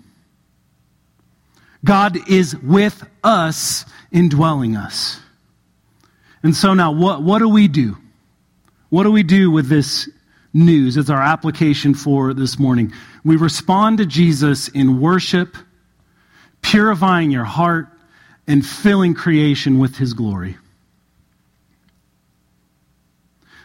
God 1.85 2.29
is 2.29 2.57
with 2.57 3.03
us 3.25 3.85
indwelling 4.13 4.77
us. 4.77 5.21
And 6.43 6.55
so 6.55 6.75
now 6.75 6.93
what, 6.93 7.23
what 7.23 7.39
do 7.39 7.49
we 7.49 7.69
do? 7.69 7.97
What 8.91 9.05
do 9.05 9.11
we 9.11 9.23
do 9.23 9.51
with 9.51 9.69
this 9.69 10.09
news? 10.53 10.97
It's 10.97 11.11
our 11.11 11.23
application 11.23 11.95
for 11.95 12.35
this 12.35 12.59
morning. 12.59 12.93
We 13.25 13.37
respond 13.37 13.99
to 13.99 14.07
Jesus 14.07 14.69
in 14.69 15.01
worship, 15.01 15.57
purifying 16.61 17.31
your 17.31 17.45
heart, 17.45 17.89
and 18.47 18.65
filling 18.65 19.15
creation 19.15 19.79
with 19.79 19.97
his 19.97 20.15
glory. 20.15 20.57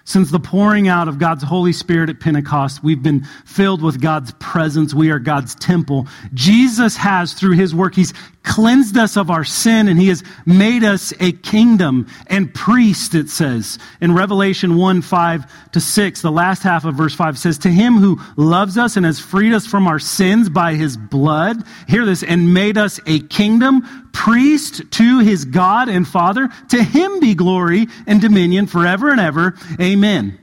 Since 0.08 0.32
the 0.32 0.40
pouring 0.40 0.88
out 0.88 1.10
of 1.10 1.20
God's 1.20 1.44
Holy 1.44 1.74
Spirit 1.74 2.10
at 2.10 2.22
Pentecost, 2.22 2.82
we've 2.82 3.04
been 3.04 3.26
filled 3.44 3.82
with 3.82 4.00
God's 4.00 4.32
presence. 4.40 4.94
We 4.94 5.12
are 5.12 5.20
God's 5.20 5.54
temple. 5.54 6.08
Jesus 6.34 6.96
has, 6.96 7.34
through 7.34 7.58
his 7.58 7.76
work, 7.76 7.94
he's 7.94 8.14
cleansed 8.44 8.96
us 8.96 9.18
of 9.18 9.30
our 9.30 9.44
sin 9.44 9.90
and 9.90 10.00
he 10.00 10.08
has 10.08 10.24
made 10.46 10.86
us 10.86 11.14
a 11.20 11.34
kingdom 11.34 12.08
and 12.28 12.54
priest, 12.54 13.16
it 13.16 13.30
says. 13.30 13.80
In 14.00 14.16
Revelation 14.16 14.78
1 14.78 15.02
5 15.02 15.72
to 15.74 15.82
6, 15.82 16.22
the 16.22 16.32
last 16.32 16.64
half 16.64 16.86
of 16.86 16.96
verse 16.96 17.14
5 17.14 17.38
says, 17.38 17.58
To 17.58 17.70
him 17.70 17.98
who 17.98 18.18
loves 18.38 18.78
us 18.78 18.96
and 18.96 19.06
has 19.06 19.20
freed 19.20 19.52
us 19.52 19.68
from 19.68 19.88
our 19.88 20.00
sins 20.00 20.48
by 20.48 20.76
his 20.76 20.96
blood, 20.96 21.62
hear 21.90 22.06
this, 22.06 22.24
and 22.24 22.54
made 22.54 22.78
us 22.78 23.02
a 23.06 23.20
kingdom, 23.20 24.07
priest 24.18 24.82
to 24.90 25.20
his 25.20 25.46
God 25.46 25.90
and 25.90 26.08
Father, 26.08 26.50
to 26.70 26.84
him 26.84 27.20
be 27.20 27.36
glory 27.36 27.86
and 28.08 28.20
dominion 28.20 28.66
forever 28.66 29.12
and 29.12 29.20
ever. 29.20 29.54
Amen. 29.80 30.40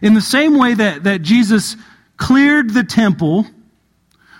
In 0.00 0.14
the 0.14 0.22
same 0.22 0.56
way 0.56 0.72
that, 0.72 1.04
that 1.04 1.20
Jesus 1.20 1.76
cleared 2.16 2.70
the 2.70 2.82
temple, 2.82 3.46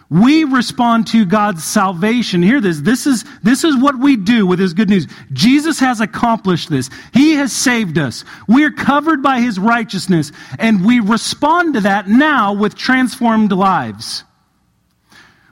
we 0.08 0.44
respond 0.44 1.08
to 1.08 1.26
God's 1.26 1.62
salvation. 1.62 2.42
Hear 2.42 2.58
this. 2.58 2.80
This 2.80 3.06
is, 3.06 3.26
this 3.42 3.64
is 3.64 3.76
what 3.76 3.98
we 3.98 4.16
do 4.16 4.46
with 4.46 4.58
His 4.58 4.72
good 4.72 4.88
news. 4.88 5.06
Jesus 5.30 5.78
has 5.78 6.00
accomplished 6.00 6.70
this. 6.70 6.88
He 7.12 7.34
has 7.34 7.52
saved 7.52 7.98
us. 7.98 8.24
We 8.48 8.64
are 8.64 8.70
covered 8.70 9.22
by 9.22 9.40
His 9.40 9.58
righteousness, 9.58 10.32
and 10.58 10.86
we 10.86 11.00
respond 11.00 11.74
to 11.74 11.80
that 11.82 12.08
now 12.08 12.54
with 12.54 12.76
transformed 12.76 13.52
lives. 13.52 14.24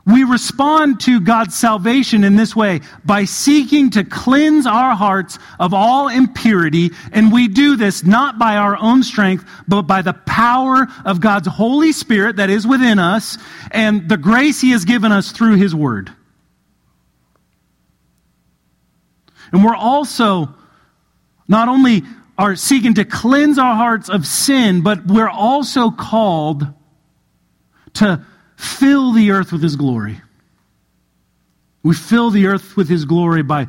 We 0.09 0.25
respond 0.25 1.01
to 1.01 1.21
God's 1.21 1.55
salvation 1.55 2.25
in 2.25 2.35
this 2.35 2.57
way 2.57 2.81
by 3.05 3.25
seeking 3.27 3.91
to 3.91 4.05
cleanse 4.05 4.67
our 4.67 4.97
hearts 4.97 5.39
of 5.61 5.75
all 5.75 6.09
impurity, 6.09 6.93
and 7.13 7.31
we 7.31 7.47
do 7.47 7.77
this 7.77 8.03
not 8.03 8.39
by 8.39 8.57
our 8.57 8.75
own 8.79 9.03
strength, 9.03 9.45
but 9.69 9.83
by 9.83 10.01
the 10.01 10.15
power 10.15 10.89
of 11.05 11.21
God's 11.21 11.47
Holy 11.47 11.93
Spirit 11.93 12.37
that 12.37 12.49
is 12.49 12.67
within 12.67 12.99
us 12.99 13.37
and 13.71 14.09
the 14.09 14.17
grace 14.17 14.63
He 14.63 14.71
has 14.71 14.87
given 14.87 15.13
us 15.13 15.31
through 15.31 15.57
His 15.57 15.75
Word. 15.75 16.11
And 19.53 19.63
we're 19.63 19.77
also 19.77 20.55
not 21.47 21.69
only 21.69 22.03
are 22.39 22.57
seeking 22.57 22.95
to 22.95 23.05
cleanse 23.05 23.59
our 23.59 23.75
hearts 23.75 24.09
of 24.09 24.27
sin, 24.27 24.81
but 24.81 25.07
we're 25.07 25.29
also 25.29 25.91
called 25.91 26.67
to 27.95 28.25
fill 28.59 29.13
the 29.13 29.31
earth 29.31 29.53
with 29.53 29.63
his 29.63 29.77
glory. 29.77 30.21
We 31.83 31.95
fill 31.95 32.31
the 32.31 32.47
earth 32.47 32.77
with 32.77 32.89
his 32.89 33.05
glory 33.05 33.43
by 33.43 33.69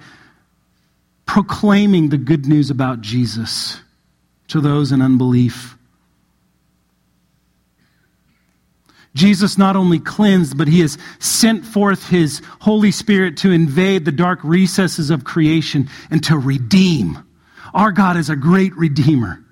proclaiming 1.25 2.09
the 2.09 2.17
good 2.17 2.47
news 2.47 2.71
about 2.71 3.01
Jesus 3.01 3.79
to 4.47 4.59
those 4.59 4.91
in 4.91 5.01
unbelief. 5.01 5.77
Jesus 9.13 9.57
not 9.57 9.75
only 9.75 9.99
cleansed, 9.99 10.57
but 10.57 10.67
he 10.67 10.81
has 10.81 10.97
sent 11.19 11.65
forth 11.65 12.09
his 12.09 12.41
Holy 12.61 12.91
Spirit 12.91 13.37
to 13.37 13.51
invade 13.51 14.05
the 14.05 14.11
dark 14.11 14.39
recesses 14.43 15.11
of 15.11 15.23
creation 15.23 15.87
and 16.09 16.23
to 16.23 16.37
redeem. 16.37 17.19
Our 17.73 17.91
God 17.91 18.17
is 18.17 18.29
a 18.29 18.35
great 18.35 18.75
redeemer. 18.75 19.43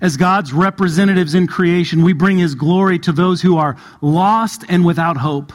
As 0.00 0.16
God's 0.16 0.52
representatives 0.52 1.34
in 1.34 1.46
creation, 1.46 2.02
we 2.02 2.12
bring 2.12 2.38
His 2.38 2.54
glory 2.54 2.98
to 3.00 3.12
those 3.12 3.42
who 3.42 3.56
are 3.56 3.76
lost 4.00 4.64
and 4.68 4.84
without 4.84 5.16
hope, 5.16 5.52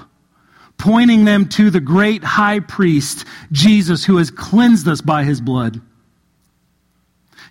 pointing 0.78 1.26
them 1.26 1.48
to 1.50 1.70
the 1.70 1.80
great 1.80 2.24
high 2.24 2.60
priest, 2.60 3.26
Jesus, 3.52 4.04
who 4.04 4.18
has 4.18 4.32
cleansed 4.32 4.88
us 4.88 5.02
by 5.02 5.24
His 5.24 5.40
blood. 5.40 5.82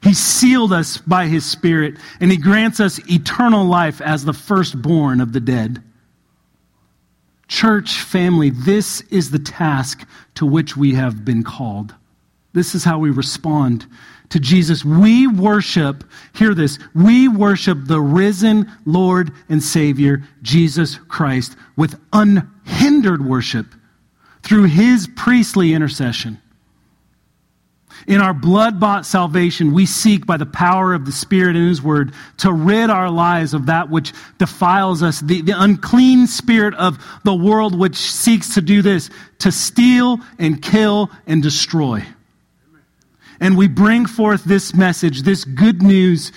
He 0.03 0.15
sealed 0.15 0.73
us 0.73 0.99
by 0.99 1.29
His 1.29 1.45
Spirit, 1.47 1.97
and 2.21 2.31
He 2.31 2.37
grants 2.37 2.81
us 2.81 2.99
eternal 3.11 3.65
life 3.65 4.01
as 4.01 4.25
the 4.25 4.33
firstborn 4.33 5.21
of 5.21 5.33
the 5.33 5.41
dead. 5.41 5.83
Church 7.49 8.01
family, 8.01 8.51
this 8.51 9.03
is 9.03 9.31
the 9.31 9.39
task 9.39 10.07
to 10.35 10.47
which 10.47 10.77
we 10.77 10.95
have 10.95 11.25
been 11.25 11.43
called. 11.43 11.95
This 12.53 12.75
is 12.75 12.85
how 12.85 12.99
we 12.99 13.11
respond 13.11 13.87
to 14.33 14.41
Jesus. 14.41 14.83
We 14.83 15.27
worship, 15.27 16.05
hear 16.35 16.55
this, 16.55 16.79
we 16.95 17.29
worship 17.29 17.79
the 17.85 18.01
risen 18.01 18.71
Lord 18.87 19.31
and 19.51 19.63
Savior, 19.63 20.23
Jesus 20.41 20.97
Christ, 21.09 21.55
with 21.77 22.01
unhindered 22.15 23.25
worship 23.25 23.67
through 24.43 24.65
his 24.65 25.07
priestly 25.17 25.75
intercession. 25.75 26.41
In 28.07 28.23
our 28.23 28.33
blood 28.33 28.81
bought 28.81 29.05
salvation, 29.05 29.75
we 29.75 29.85
seek 29.85 30.25
by 30.25 30.39
the 30.39 30.47
power 30.47 30.95
of 30.95 31.05
the 31.05 31.13
Spirit 31.13 31.55
and 31.55 31.69
His 31.69 31.83
Word 31.83 32.13
to 32.39 32.53
rid 32.53 32.91
our 32.91 33.11
lives 33.11 33.55
of 33.55 33.67
that 33.67 33.91
which 33.91 34.13
defiles 34.39 35.03
us, 35.03 35.21
the, 35.21 35.43
the 35.43 35.55
unclean 35.57 36.27
spirit 36.27 36.75
of 36.75 36.99
the 37.23 37.35
world 37.35 37.79
which 37.79 37.97
seeks 37.97 38.55
to 38.55 38.61
do 38.61 38.83
this, 38.83 39.09
to 39.41 39.53
steal 39.53 40.19
and 40.39 40.61
kill 40.61 41.11
and 41.29 41.43
destroy. 41.45 42.03
And 43.43 43.59
we 43.59 43.67
bring 43.67 44.07
forth 44.07 44.45
this 44.45 44.73
message, 44.73 45.23
this 45.23 45.45
good 45.45 45.83
news 45.83 46.31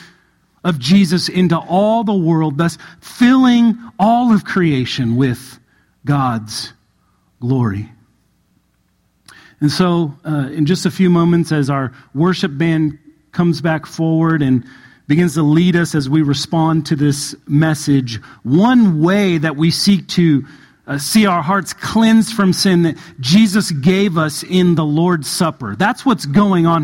of 0.63 0.80
Jesus 0.80 1.30
into 1.30 1.56
all 1.56 2.04
the 2.04 2.15
world, 2.15 2.58
thus 2.58 2.80
filling 3.00 3.78
all 4.00 4.34
of 4.34 4.44
creation 4.44 5.15
with 5.15 5.60
God's 6.04 6.74
glory. 7.39 7.91
And 9.62 9.72
so, 9.72 10.15
uh, 10.26 10.50
in 10.52 10.65
just 10.65 10.88
a 10.88 10.91
few 10.91 11.12
moments, 11.12 11.52
as 11.52 11.70
our 11.70 11.94
worship 12.15 12.58
band 12.58 12.98
comes 13.32 13.62
back 13.62 13.86
forward 13.86 14.41
and 14.41 14.65
begins 15.08 15.36
to 15.36 15.44
lead 15.44 15.76
us 15.76 15.94
as 15.94 16.10
we 16.10 16.24
respond 16.24 16.88
to 16.88 16.96
this 16.96 17.36
message, 17.48 18.20
one 18.41 19.00
way 19.00 19.38
that 19.38 19.56
we 19.56 19.70
seek 19.70 20.08
to 20.08 20.44
uh, 20.88 20.98
see 20.98 21.26
our 21.26 21.41
hearts 21.41 21.74
cleansed 21.74 22.34
from 22.34 22.54
sin 22.54 22.84
that 22.84 22.98
Jesus 23.20 23.72
gave 23.72 24.18
us 24.18 24.44
in 24.44 24.76
the 24.76 24.86
Lord's 24.86 25.30
Supper. 25.30 25.76
That's 25.76 26.06
what's 26.06 26.26
going 26.26 26.65
on 26.65 26.84